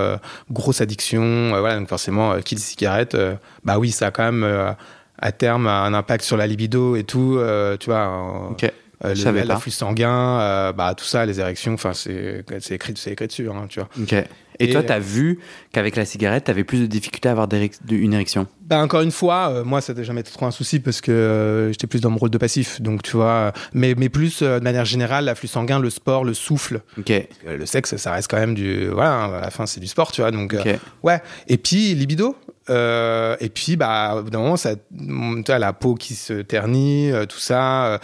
grosse 0.50 0.81
addiction, 0.81 1.50
voilà, 1.50 1.79
donc 1.79 1.88
forcément, 1.88 2.40
qui 2.40 2.57
dit 2.57 2.62
cigarette, 2.62 3.16
bah 3.64 3.79
oui, 3.79 3.92
ça 3.92 4.09
a 4.09 4.11
quand 4.11 4.31
même 4.31 4.74
à 5.18 5.33
terme 5.33 5.66
un 5.66 5.94
impact 5.94 6.24
sur 6.24 6.37
la 6.37 6.46
libido 6.46 6.96
et 6.96 7.05
tout, 7.05 7.37
euh, 7.38 7.76
tu 7.79 7.87
vois. 7.90 8.07
en- 8.09 8.50
Ok. 8.52 8.64
euh, 9.05 9.14
le- 9.14 9.42
l'afflux 9.44 9.70
sanguin, 9.72 10.40
euh, 10.40 10.72
bah 10.72 10.94
tout 10.96 11.05
ça, 11.05 11.26
les 11.26 11.38
érections, 11.40 11.74
enfin 11.74 11.92
c'est 11.92 12.44
c'est 12.61 12.74
écrit, 12.76 12.94
c'est 12.96 13.12
écrit 13.12 13.26
dessus, 13.26 13.48
hein, 13.50 13.66
tu 13.68 13.81
vois. 13.81 13.88
Ok. 14.00 14.12
Et, 14.59 14.64
Et, 14.64 14.70
toi, 14.70 14.81
euh, 14.81 14.85
tu 14.87 14.92
as 14.94 14.98
vu 14.98 15.38
qu'avec 15.70 15.96
la 15.96 16.07
cigarette, 16.07 16.44
tu 16.44 16.50
avais 16.50 16.64
plus 16.64 16.81
de 16.81 16.87
difficultés 16.87 17.29
à 17.29 17.33
avoir 17.33 17.46
une 17.90 18.14
érection? 18.14 18.46
Ben 18.62 18.83
encore 18.83 19.02
une 19.02 19.11
fois, 19.11 19.50
euh, 19.50 19.64
moi 19.64 19.83
ça 19.83 19.92
n'a 19.92 20.02
jamais 20.02 20.22
été 20.22 20.31
trop 20.31 20.46
un 20.46 20.50
souci 20.50 20.81
parce 20.81 21.02
que 21.02 21.12
euh, 21.12 21.72
j'étais 21.72 21.87
plus 21.87 22.00
dans 22.00 22.09
mon 22.09 22.16
rôle 22.16 22.31
de 22.31 22.38
passif, 22.38 22.81
donc 22.81 23.02
tu 23.02 23.16
vois. 23.18 23.26
euh, 23.26 23.50
Mais 23.74 23.94
mais 23.98 24.09
plus 24.09 24.40
euh, 24.40 24.59
de 24.59 24.64
manière 24.64 24.87
générale, 24.87 25.26
l'afflux 25.26 25.48
sanguin, 25.48 25.79
le 25.79 25.90
sport, 25.90 26.24
le 26.24 26.33
souffle, 26.33 26.81
Ok. 26.98 27.11
Euh, 27.11 27.59
le 27.59 27.66
sexe, 27.66 27.96
ça 27.96 28.12
reste 28.12 28.31
quand 28.31 28.38
même 28.38 28.55
du 28.55 28.88
voilà. 28.88 29.12
hein, 29.24 29.33
à 29.35 29.40
la 29.42 29.50
fin, 29.50 29.66
c'est 29.66 29.79
du 29.79 29.87
sport, 29.88 30.11
tu 30.11 30.22
vois. 30.22 30.31
Donc 30.31 30.55
euh, 30.55 30.62
ouais. 31.02 31.20
Et 31.48 31.59
puis 31.59 31.94
libido. 31.94 32.35
Euh, 32.70 33.37
et 33.40 33.48
puis 33.48 33.76
bah 33.76 34.14
au 34.18 34.22
bout 34.22 34.31
d'un 34.31 34.38
moment, 34.40 34.57
ça, 34.57 34.74
tu 34.76 35.42
vois, 35.46 35.59
la 35.59 35.72
peau 35.72 35.94
qui 35.94 36.14
se 36.14 36.35
ternit, 36.42 37.11
euh, 37.12 37.24
tout 37.26 37.38
ça. 37.38 37.87
euh, 37.87 37.98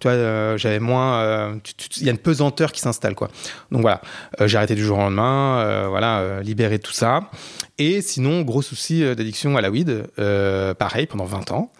tu 0.00 0.08
vois, 0.08 0.12
euh, 0.12 0.56
j'avais 0.56 0.80
moins. 0.80 1.20
euh, 1.22 1.54
Il 1.98 2.04
y 2.04 2.08
a 2.08 2.12
une 2.12 2.18
pesanteur 2.18 2.72
qui 2.72 2.80
s'installe 2.80 3.14
quoi. 3.14 3.28
Donc 3.70 3.82
voilà, 3.82 4.00
euh, 4.40 4.46
j'ai 4.48 4.56
arrêté 4.56 4.74
du 4.74 4.82
jour 4.84 4.98
au 4.98 5.00
lendemain. 5.00 5.58
euh, 5.58 5.86
voilà, 5.88 6.40
libéré 6.42 6.78
de 6.78 6.82
tout 6.82 6.92
ça. 6.92 7.22
Et 7.78 8.02
sinon, 8.02 8.42
gros 8.42 8.62
souci 8.62 9.00
d'addiction 9.02 9.56
à 9.56 9.60
la 9.60 9.68
weed, 9.70 10.04
euh, 10.20 10.74
pareil, 10.74 11.06
pendant 11.06 11.24
20 11.24 11.50
ans, 11.50 11.72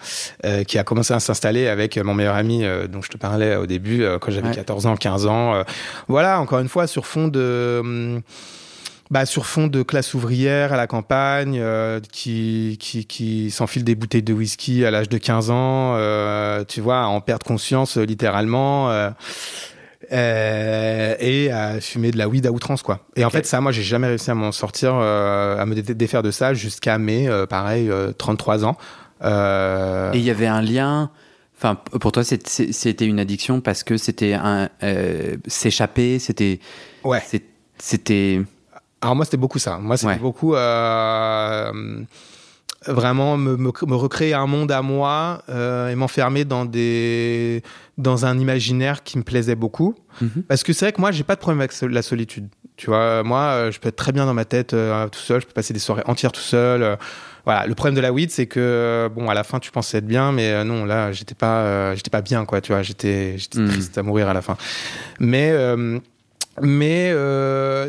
euh, 0.45 0.65
qui 0.65 0.77
a 0.79 0.83
commencé 0.85 1.15
à 1.15 1.21
s'installer 1.21 1.69
avec 1.69 1.97
mon 1.99 2.15
meilleur 2.15 2.35
ami 2.35 2.65
euh, 2.65 2.89
dont 2.89 3.01
je 3.01 3.11
te 3.11 3.17
parlais 3.17 3.55
au 3.57 3.67
début, 3.67 4.03
euh, 4.03 4.19
quand 4.19 4.33
j'avais 4.33 4.49
Ouais. 4.49 4.55
14 4.55 4.87
ans, 4.87 4.97
15 4.97 5.27
ans. 5.27 5.55
euh, 5.55 5.63
voilà, 6.09 6.41
encore 6.41 6.59
une 6.59 6.69
fois, 6.69 6.87
sur 6.89 7.07
fond 7.07 7.29
de... 7.29 7.79
hum, 7.81 8.21
bah, 9.15 9.27
sur 9.27 9.47
fond 9.47 9.69
de 9.69 9.85
classe 9.85 10.13
ouvrière 10.15 10.73
à 10.73 10.77
la 10.77 10.89
campagne, 10.89 11.61
euh, 11.61 12.01
qui, 12.11 12.77
qui, 12.81 13.07
qui 13.07 13.53
s'enfile 13.53 13.85
des 13.85 13.95
bouteilles 13.95 14.25
de 14.25 14.33
whisky 14.33 14.85
à 14.85 14.91
l'âge 14.91 15.09
de 15.09 15.19
15 15.19 15.51
ans, 15.51 15.95
euh, 15.95 16.65
tu 16.67 16.81
vois, 16.81 17.03
à 17.03 17.07
en 17.07 17.21
perdre 17.21 17.47
conscience 17.47 17.97
euh, 17.97 18.03
littéralement. 18.03 18.91
et 20.11 21.51
à 21.53 21.81
fumer 21.81 22.11
de 22.11 22.19
la 22.19 22.29
weed 22.29 22.45
à 22.49 22.51
outrance 22.51 22.83
quoi. 22.83 23.07
Et 23.15 23.25
en 23.25 23.31
fait 23.31 23.47
ça 23.47 23.61
moi 23.61 23.71
j'ai 23.71 23.85
jamais 23.85 24.09
réussi 24.09 24.31
à 24.31 24.35
m'en 24.35 24.53
sortir 24.53 24.95
à 24.95 25.65
me 25.65 25.75
défaire 25.81 26.23
de 26.25 26.33
ça 26.33 26.53
jusqu'à 26.53 26.99
mes 26.99 27.29
pareil 27.49 27.89
33 28.19 28.65
ans. 28.65 28.77
Et 29.23 30.19
il 30.19 30.25
y 30.25 30.31
avait 30.31 30.49
un 30.49 30.61
lien 30.61 31.11
Enfin, 31.57 31.77
pour 31.77 32.11
toi, 32.11 32.25
c'était 32.25 33.07
une 33.07 33.21
addiction 33.21 33.61
parce 33.61 33.85
que 33.85 33.97
c'était 33.97 34.35
un 34.35 34.69
s'échapper, 35.47 36.19
c'était. 36.19 36.59
Ouais. 37.05 37.23
C'était. 37.79 38.43
Alors 39.05 39.15
moi, 39.15 39.25
c'était 39.27 39.37
beaucoup 39.37 39.59
ça. 39.59 39.79
Moi, 39.79 39.97
c'était 39.97 40.17
beaucoup 40.17 40.55
vraiment 42.87 43.37
me, 43.37 43.57
me, 43.57 43.95
recréer 43.95 44.35
un 44.35 44.47
monde 44.47 44.71
à 44.71 44.83
moi 44.83 45.43
euh, 45.49 45.89
et 45.89 45.95
m'enfermer 45.95 46.45
dans 46.45 46.65
des 46.65 47.63
dans 47.99 48.27
un 48.27 48.39
imaginaire 48.39 49.03
qui 49.03 49.19
me 49.19 49.23
plaisait 49.23 49.55
beaucoup. 49.55 49.95
Mhm. 50.21 50.45
parce 50.47 50.63
que 50.63 50.73
c'est 50.73 50.85
vrai 50.85 50.93
que 50.93 51.01
moi 51.01 51.11
j'ai 51.11 51.25
pas 51.25 51.35
de 51.35 51.41
problème 51.41 51.61
avec 51.61 51.75
la 51.83 52.03
solitude. 52.03 52.49
Tu 52.77 52.87
vois 52.87 53.23
moi 53.23 53.41
euh, 53.41 53.73
je 53.73 53.81
peux 53.81 53.89
être 53.89 53.97
très 53.97 54.13
bien 54.13 54.27
dans 54.27 54.35
ma 54.35 54.45
tête 54.45 54.75
euh, 54.75 55.09
tout 55.09 55.21
seul. 55.21 55.41
Je 55.41 55.47
peux 55.47 55.53
passer 55.53 55.73
des 55.73 55.81
soirées 55.81 56.03
entières 56.07 56.33
tout 56.33 56.41
seul 56.41 56.99
voilà. 57.45 57.67
Le 57.67 57.75
problème 57.75 57.95
de 57.95 58.01
la 58.01 58.13
weed 58.13 58.31
c'est 58.31 58.47
que 58.47 59.11
bon 59.15 59.29
à 59.29 59.35
la 59.35 59.45
fin 59.45 59.59
tu 59.59 59.71
pensais 59.71 59.99
être 59.99 60.07
bien 60.07 60.33
mais 60.33 60.65
non 60.65 60.85
là 60.85 61.13
j'étais 61.13 61.35
pas 61.35 61.95
j'étais 61.95 62.11
pas 62.11 62.23
bien 62.23 62.45
quoi 62.45 62.61
tu 62.61 62.73
vois. 62.73 62.83
J'étais 62.83 63.39
j'étais 63.39 63.61
mhm. 63.61 63.69
triste 63.69 63.99
à 63.99 64.03
mourir 64.03 64.29
à 64.29 64.35
la 64.35 64.43
fin. 64.43 64.57
Mais 65.19 65.53
mais 66.61 67.13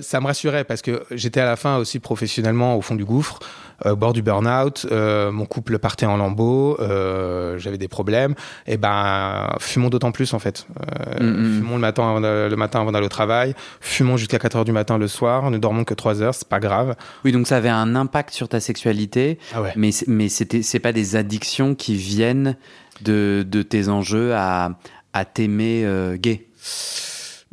ça 0.01 0.19
me 0.21 0.27
rassurait 0.27 0.63
parce 0.63 0.81
que 0.81 1.03
j'étais 1.11 1.39
à 1.39 1.45
la 1.45 1.55
fin 1.55 1.77
aussi 1.77 1.99
professionnellement 1.99 2.75
au 2.75 2.81
fond 2.81 2.95
du 2.95 3.05
gouffre 3.05 3.39
au 3.83 3.89
euh, 3.89 3.95
bord 3.95 4.13
du 4.13 4.21
burn-out, 4.21 4.87
euh, 4.91 5.31
mon 5.31 5.45
couple 5.45 5.79
partait 5.79 6.05
en 6.05 6.17
lambeaux, 6.17 6.77
euh, 6.79 7.57
j'avais 7.57 7.77
des 7.77 7.87
problèmes, 7.87 8.35
et 8.67 8.77
ben 8.77 9.49
fumons 9.59 9.89
d'autant 9.89 10.11
plus 10.11 10.33
en 10.33 10.39
fait. 10.39 10.65
Mm-hmm. 11.19 11.57
Fumons 11.57 11.75
le 11.75 11.81
matin, 11.81 12.19
le 12.21 12.55
matin 12.55 12.81
avant 12.81 12.91
d'aller 12.91 13.05
au 13.05 13.09
travail, 13.09 13.53
fumons 13.81 14.17
jusqu'à 14.17 14.39
4 14.39 14.57
heures 14.57 14.65
du 14.65 14.71
matin 14.71 14.97
le 14.97 15.07
soir, 15.07 15.51
ne 15.51 15.57
dormons 15.57 15.83
que 15.83 15.93
3 15.93 16.21
heures, 16.21 16.35
c'est 16.35 16.47
pas 16.47 16.59
grave. 16.59 16.95
Oui, 17.23 17.31
donc 17.31 17.47
ça 17.47 17.57
avait 17.57 17.69
un 17.69 17.95
impact 17.95 18.33
sur 18.33 18.47
ta 18.47 18.59
sexualité, 18.59 19.39
ah 19.53 19.63
mais 19.75 19.91
mais 20.07 20.29
c'est 20.29 20.79
pas 20.79 20.93
des 20.93 21.15
addictions 21.15 21.75
qui 21.75 21.95
viennent 21.95 22.55
de, 23.01 23.45
de 23.45 23.61
tes 23.61 23.89
enjeux 23.89 24.33
à, 24.33 24.71
à 25.13 25.25
t'aimer 25.25 25.85
gay? 26.17 26.47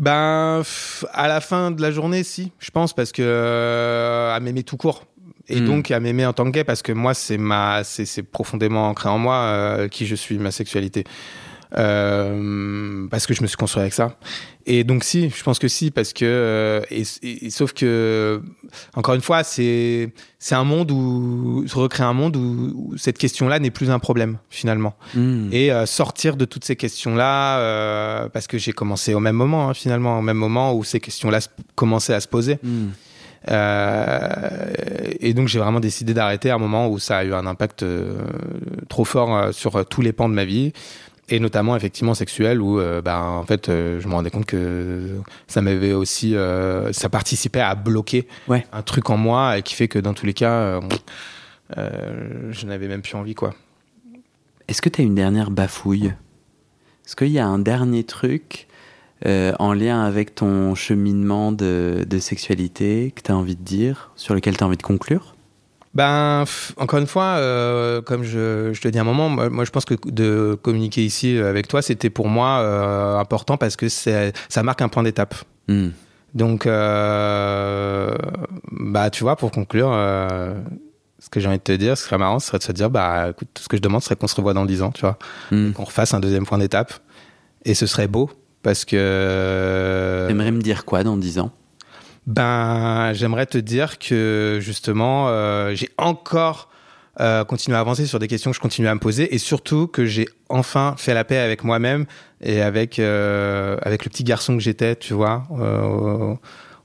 Ben, 0.02 0.62
à 1.12 1.28
la 1.28 1.40
fin 1.40 1.70
de 1.70 1.80
la 1.80 1.92
journée, 1.92 2.24
si, 2.24 2.50
je 2.58 2.72
pense, 2.72 2.92
parce 2.92 3.12
que 3.12 4.30
à 4.32 4.40
m'aimer 4.40 4.64
tout 4.64 4.76
court. 4.76 5.04
Et 5.48 5.60
hmm. 5.60 5.64
donc 5.64 5.90
à 5.92 6.00
m'aimer 6.00 6.26
en 6.26 6.32
tant 6.32 6.44
que 6.44 6.50
gay 6.50 6.64
parce 6.64 6.82
que 6.82 6.92
moi 6.92 7.14
c'est 7.14 7.36
ma 7.36 7.82
c'est 7.84 8.22
profondément 8.22 8.88
ancré 8.88 9.08
en 9.08 9.18
moi 9.18 9.34
euh, 9.34 9.88
qui 9.88 10.06
je 10.06 10.14
suis 10.14 10.38
ma 10.38 10.50
sexualité. 10.50 11.04
Euh, 11.76 13.06
parce 13.10 13.26
que 13.26 13.34
je 13.34 13.42
me 13.42 13.46
suis 13.46 13.56
construit 13.56 13.80
avec 13.80 13.94
ça 13.94 14.16
et 14.66 14.84
donc 14.84 15.04
si 15.04 15.30
je 15.30 15.42
pense 15.42 15.58
que 15.58 15.68
si 15.68 15.90
parce 15.90 16.12
que 16.12 16.24
euh, 16.24 16.82
et, 16.90 17.50
sauf 17.50 17.72
que 17.72 18.42
encore 18.94 19.14
une 19.14 19.20
fois 19.20 19.44
c'est 19.44 20.12
c'est 20.38 20.54
un 20.54 20.64
monde 20.64 20.90
où 20.90 21.64
se 21.66 21.76
recréer 21.76 22.06
un 22.06 22.12
monde 22.12 22.36
où, 22.36 22.94
cette 22.96 23.18
question 23.18 23.48
là 23.48 23.58
n'est 23.58 23.70
plus 23.70 23.90
un 23.90 23.98
problème 23.98 24.38
finalement 24.50 24.94
hmm. 25.14 25.48
et 25.52 25.72
euh, 25.72 25.86
sortir 25.86 26.36
de 26.36 26.44
toutes 26.44 26.64
ces 26.64 26.76
questions 26.76 27.14
là 27.14 27.58
euh, 27.58 28.28
parce 28.28 28.46
que 28.46 28.58
j'ai 28.58 28.72
commencé 28.72 29.14
au 29.14 29.20
même 29.20 29.36
moment 29.36 29.68
hein, 29.68 29.74
finalement 29.74 30.18
au 30.18 30.22
même 30.22 30.36
moment 30.36 30.74
où 30.74 30.84
ces 30.84 31.00
questions 31.00 31.30
là 31.30 31.40
commençaient 31.74 32.14
à 32.14 32.20
se 32.20 32.28
poser 32.28 32.58
hmm. 32.62 32.90
Euh, 33.50 34.70
et 35.20 35.34
donc 35.34 35.48
j'ai 35.48 35.58
vraiment 35.58 35.80
décidé 35.80 36.14
d'arrêter 36.14 36.50
à 36.50 36.54
un 36.54 36.58
moment 36.58 36.88
où 36.88 36.98
ça 36.98 37.18
a 37.18 37.24
eu 37.24 37.34
un 37.34 37.46
impact 37.46 37.82
euh, 37.82 38.14
trop 38.88 39.04
fort 39.04 39.36
euh, 39.36 39.52
sur 39.52 39.84
tous 39.86 40.00
les 40.00 40.12
pans 40.12 40.28
de 40.28 40.34
ma 40.34 40.44
vie 40.44 40.72
et 41.28 41.40
notamment 41.40 41.76
effectivement 41.76 42.14
sexuel 42.14 42.60
où 42.60 42.80
bah, 43.02 43.22
en 43.22 43.44
fait 43.44 43.68
je 43.68 44.06
me 44.06 44.12
rendais 44.12 44.30
compte 44.30 44.44
que 44.44 45.20
ça 45.46 45.62
m'avait 45.62 45.92
aussi 45.92 46.34
ça 46.92 47.08
participait 47.08 47.60
à 47.60 47.74
bloquer 47.74 48.26
un 48.50 48.82
truc 48.82 49.08
en 49.08 49.16
moi 49.16 49.58
et 49.58 49.62
qui 49.62 49.74
fait 49.74 49.88
que 49.88 49.98
dans 49.98 50.14
tous 50.14 50.26
les 50.26 50.34
cas 50.34 50.80
je 51.76 52.66
n'avais 52.66 52.88
même 52.88 53.02
plus 53.02 53.14
envie 53.14 53.34
quoi. 53.34 53.54
Est-ce 54.68 54.82
que 54.82 54.88
tu 54.88 55.00
as 55.00 55.04
une 55.04 55.14
dernière 55.14 55.50
bafouille? 55.50 56.12
Est-ce 57.04 57.16
qu'il 57.16 57.28
y 57.28 57.38
a 57.38 57.46
un 57.46 57.58
dernier 57.58 58.04
truc 58.04 58.68
euh, 59.26 59.52
en 59.58 59.72
lien 59.72 60.02
avec 60.02 60.34
ton 60.34 60.74
cheminement 60.74 61.52
de, 61.52 62.06
sexualité 62.20 63.12
que 63.14 63.22
tu 63.22 63.30
as 63.30 63.36
envie 63.36 63.56
de 63.56 63.62
dire, 63.62 64.12
sur 64.16 64.34
lequel 64.34 64.56
tu 64.56 64.64
as 64.64 64.66
envie 64.66 64.76
de 64.76 64.82
conclure? 64.82 65.31
Ben, 65.94 66.44
encore 66.78 66.98
une 66.98 67.06
fois, 67.06 67.36
euh, 67.36 68.00
comme 68.00 68.24
je, 68.24 68.72
te 68.80 68.88
dis 68.88 68.98
un 68.98 69.04
moment, 69.04 69.28
moi, 69.28 69.64
je 69.64 69.70
pense 69.70 69.84
que 69.84 69.94
de 70.06 70.58
communiquer 70.62 71.04
ici 71.04 71.36
avec 71.38 71.68
toi, 71.68 71.82
c'était 71.82 72.08
pour 72.10 72.28
moi 72.28 72.60
euh, 72.60 73.18
important 73.18 73.58
parce 73.58 73.76
que 73.76 73.88
ça 73.88 74.32
marque 74.62 74.80
un 74.82 74.88
point 74.88 75.02
d'étape. 75.02 75.34
Hmm. 75.68 75.90
Donc, 76.34 76.64
bah, 76.66 76.70
tu 79.10 79.22
vois, 79.22 79.36
pour 79.36 79.50
conclure, 79.50 79.92
ce 81.18 81.28
que 81.30 81.40
j'ai 81.40 81.48
envie 81.48 81.58
de 81.58 81.62
te 81.62 81.72
dire, 81.72 81.98
ce 81.98 82.04
serait 82.04 82.16
marrant, 82.18 82.38
ce 82.38 82.48
serait 82.48 82.58
de 82.58 82.64
se 82.64 82.72
dire, 82.72 82.88
bah, 82.88 83.28
écoute, 83.30 83.48
tout 83.52 83.62
ce 83.62 83.68
que 83.68 83.76
je 83.76 83.82
demande 83.82 84.02
serait 84.02 84.16
qu'on 84.16 84.28
se 84.28 84.34
revoie 84.34 84.54
dans 84.54 84.64
10 84.64 84.82
ans, 84.82 84.92
tu 84.92 85.02
vois, 85.02 85.18
hmm. 85.50 85.72
qu'on 85.72 85.84
refasse 85.84 86.14
un 86.14 86.20
deuxième 86.20 86.46
point 86.46 86.58
d'étape. 86.58 86.94
Et 87.64 87.74
ce 87.74 87.86
serait 87.86 88.08
beau 88.08 88.30
parce 88.62 88.84
que. 88.86 90.24
T'aimerais 90.26 90.52
me 90.52 90.62
dire 90.62 90.84
quoi 90.86 91.04
dans 91.04 91.16
10 91.18 91.38
ans? 91.38 91.52
Ben, 92.26 93.12
j'aimerais 93.14 93.46
te 93.46 93.58
dire 93.58 93.98
que 93.98 94.58
justement, 94.60 95.28
euh, 95.28 95.74
j'ai 95.74 95.90
encore 95.98 96.68
euh, 97.20 97.44
continué 97.44 97.76
à 97.76 97.80
avancer 97.80 98.06
sur 98.06 98.20
des 98.20 98.28
questions 98.28 98.52
que 98.52 98.56
je 98.56 98.60
continue 98.60 98.86
à 98.86 98.94
me 98.94 99.00
poser 99.00 99.34
et 99.34 99.38
surtout 99.38 99.88
que 99.88 100.06
j'ai 100.06 100.28
enfin 100.48 100.94
fait 100.96 101.14
la 101.14 101.24
paix 101.24 101.38
avec 101.38 101.64
moi-même 101.64 102.06
et 102.40 102.62
avec, 102.62 102.98
euh, 102.98 103.76
avec 103.82 104.04
le 104.04 104.10
petit 104.10 104.22
garçon 104.22 104.56
que 104.56 104.62
j'étais, 104.62 104.94
tu 104.94 105.14
vois, 105.14 105.42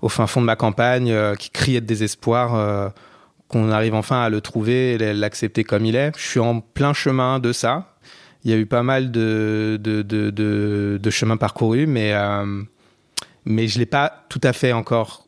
au, 0.01 0.09
fin 0.09 0.25
fond 0.25 0.41
de 0.41 0.45
ma 0.45 0.55
campagne, 0.55 1.13
qui 1.37 1.49
criait 1.51 1.81
de 1.81 1.85
désespoir 1.85 2.93
qu'on 3.47 3.71
arrive 3.71 3.93
enfin 3.93 4.21
à 4.21 4.29
le 4.29 4.41
trouver 4.41 4.93
et 4.93 5.13
l'accepter 5.13 5.63
comme 5.63 5.85
il 5.85 5.95
est. 5.95 6.11
Je 6.17 6.25
suis 6.25 6.39
en 6.39 6.61
plein 6.61 6.93
chemin 6.93 7.39
de 7.39 7.51
ça 7.51 7.93
il 8.43 8.51
y 8.51 8.53
a 8.53 8.57
eu 8.57 8.65
pas 8.65 8.83
mal 8.83 9.11
de, 9.11 9.77
de, 9.81 10.03
de, 10.03 10.31
de, 11.01 11.09
chemins 11.09 11.35
parcourus, 11.35 11.85
mais, 11.85 12.13
mais 13.43 13.67
je 13.67 13.77
l'ai 13.79 13.85
pas 13.85 14.25
tout 14.29 14.39
à 14.41 14.53
fait 14.53 14.71
encore 14.71 15.26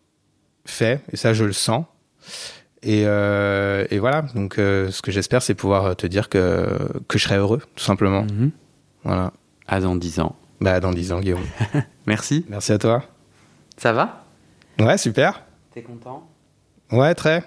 fait, 0.65 1.02
et 1.12 1.17
ça, 1.17 1.34
je 1.34 1.43
le 1.43 1.54
sens. 1.54 1.86
Et, 2.82 3.04
euh, 3.06 3.86
et 3.89 4.00
voilà, 4.00 4.22
donc 4.36 4.58
euh, 4.58 4.89
ce 4.91 5.02
que 5.02 5.12
j'espère, 5.12 5.41
c'est 5.41 5.54
pouvoir 5.54 5.95
te 5.95 6.08
dire 6.08 6.30
que, 6.30 6.67
que 7.08 7.17
je 7.17 7.24
serai 7.24 7.38
heureux, 7.38 7.62
tout 7.76 7.84
simplement. 7.84 8.24
Mhm. 8.24 8.52
Voilà. 9.04 9.34
À 9.67 9.80
dans 9.80 9.95
10 9.95 10.19
ans. 10.19 10.36
Bah, 10.62 10.80
dans 10.80 10.91
10 10.91 11.12
ans, 11.13 11.19
Guillaume. 11.19 11.45
Merci. 12.06 12.45
Merci 12.50 12.72
à 12.72 12.78
toi. 12.78 13.04
Ça 13.78 13.93
va? 13.93 14.26
Ouais, 14.80 14.98
super. 14.98 15.43
T'es 15.74 15.82
content? 15.82 16.28
Ouais, 16.91 17.13
très. 17.13 17.43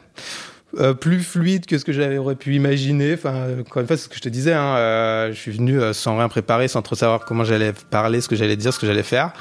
Euh, 0.79 0.94
plus 0.94 1.20
fluide 1.20 1.66
que 1.66 1.77
ce 1.77 1.85
que 1.85 1.92
j'avais 1.92 2.18
pu 2.35 2.55
imaginer. 2.55 3.14
Enfin, 3.14 3.61
encore 3.61 3.83
une 3.83 3.87
fois, 3.87 3.96
c'est 3.96 4.05
ce 4.05 4.09
que 4.09 4.16
je 4.16 4.22
te 4.22 4.29
disais. 4.29 4.55
Hein, 4.55 4.77
euh, 4.77 5.29
je 5.33 5.38
suis 5.38 5.53
venu 5.53 5.79
euh, 5.79 5.92
sans 5.92 6.16
rien 6.16 6.29
préparer, 6.29 6.68
sans 6.68 6.81
trop 6.81 6.94
savoir 6.94 7.25
comment 7.27 7.44
j'allais 7.44 7.75
parler, 7.90 8.20
ce 8.20 8.29
que 8.29 8.37
j'allais 8.37 8.57
dire, 8.57 8.72
ce 8.72 8.79
que 8.79 8.87
j'allais 8.87 9.03
faire. 9.03 9.33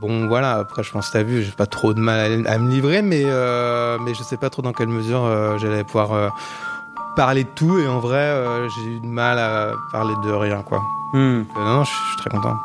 Bon, 0.00 0.26
voilà. 0.28 0.54
Après, 0.56 0.82
je 0.82 0.90
pense 0.90 1.08
que 1.08 1.12
t'as 1.12 1.22
vu, 1.22 1.42
j'ai 1.42 1.52
pas 1.52 1.66
trop 1.66 1.94
de 1.94 2.00
mal 2.00 2.46
à, 2.46 2.58
me 2.58 2.70
livrer, 2.70 3.02
mais 3.02 3.24
mais 3.24 4.14
je 4.14 4.22
sais 4.22 4.36
pas 4.36 4.50
trop 4.50 4.62
dans 4.62 4.72
quelle 4.72 4.88
mesure 4.88 5.58
j'allais 5.58 5.84
pouvoir 5.84 6.34
parler 7.16 7.44
de 7.44 7.50
tout. 7.54 7.78
Et 7.78 7.86
en 7.86 8.00
vrai, 8.00 8.68
j'ai 8.76 8.90
eu 8.90 9.00
du 9.00 9.08
mal 9.08 9.38
à 9.38 9.72
parler 9.92 10.14
de 10.24 10.30
rien, 10.30 10.62
quoi. 10.62 10.82
Hmm. 11.12 11.44
non, 11.54 11.64
non, 11.64 11.84
je 11.84 11.90
suis 11.90 12.16
très 12.18 12.30
content. 12.30 12.56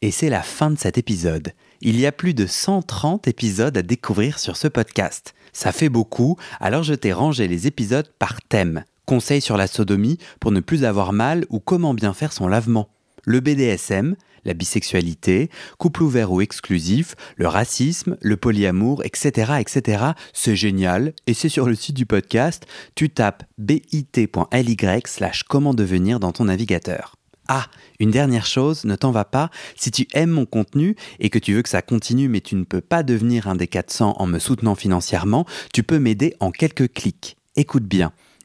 Et 0.00 0.12
c'est 0.12 0.30
la 0.30 0.42
fin 0.42 0.70
de 0.70 0.78
cet 0.78 0.96
épisode. 0.96 1.52
Il 1.80 1.98
y 1.98 2.06
a 2.06 2.12
plus 2.12 2.32
de 2.32 2.46
130 2.46 3.26
épisodes 3.26 3.76
à 3.76 3.82
découvrir 3.82 4.38
sur 4.38 4.56
ce 4.56 4.68
podcast. 4.68 5.34
Ça 5.52 5.72
fait 5.72 5.88
beaucoup, 5.88 6.36
alors 6.60 6.84
je 6.84 6.94
t'ai 6.94 7.12
rangé 7.12 7.48
les 7.48 7.66
épisodes 7.66 8.08
par 8.18 8.40
thème. 8.42 8.84
Conseils 9.08 9.40
sur 9.40 9.56
la 9.56 9.68
sodomie 9.68 10.18
pour 10.38 10.52
ne 10.52 10.60
plus 10.60 10.84
avoir 10.84 11.14
mal 11.14 11.46
ou 11.48 11.60
comment 11.60 11.94
bien 11.94 12.12
faire 12.12 12.30
son 12.30 12.46
lavement. 12.46 12.90
Le 13.24 13.40
BDSM, 13.40 14.16
la 14.44 14.52
bisexualité, 14.52 15.48
couple 15.78 16.02
ouvert 16.02 16.30
ou 16.30 16.42
exclusif, 16.42 17.14
le 17.36 17.48
racisme, 17.48 18.18
le 18.20 18.36
polyamour, 18.36 19.02
etc. 19.06 19.52
etc. 19.60 20.04
C'est 20.34 20.56
génial 20.56 21.14
et 21.26 21.32
c'est 21.32 21.48
sur 21.48 21.64
le 21.64 21.74
site 21.74 21.96
du 21.96 22.04
podcast. 22.04 22.66
Tu 22.94 23.08
tapes 23.08 23.44
bit.ly 23.56 24.76
slash 25.06 25.42
comment 25.44 25.72
devenir 25.72 26.20
dans 26.20 26.32
ton 26.32 26.44
navigateur. 26.44 27.14
Ah, 27.48 27.68
une 28.00 28.10
dernière 28.10 28.44
chose, 28.44 28.84
ne 28.84 28.94
t'en 28.94 29.10
va 29.10 29.24
pas, 29.24 29.50
si 29.74 29.90
tu 29.90 30.06
aimes 30.12 30.32
mon 30.32 30.44
contenu 30.44 30.96
et 31.18 31.30
que 31.30 31.38
tu 31.38 31.54
veux 31.54 31.62
que 31.62 31.70
ça 31.70 31.80
continue 31.80 32.28
mais 32.28 32.42
tu 32.42 32.56
ne 32.56 32.64
peux 32.64 32.82
pas 32.82 33.02
devenir 33.02 33.48
un 33.48 33.54
des 33.54 33.68
400 33.68 34.16
en 34.18 34.26
me 34.26 34.38
soutenant 34.38 34.74
financièrement, 34.74 35.46
tu 35.72 35.82
peux 35.82 35.98
m'aider 35.98 36.34
en 36.40 36.50
quelques 36.50 36.92
clics. 36.92 37.38
Écoute 37.56 37.84
bien. 37.84 38.12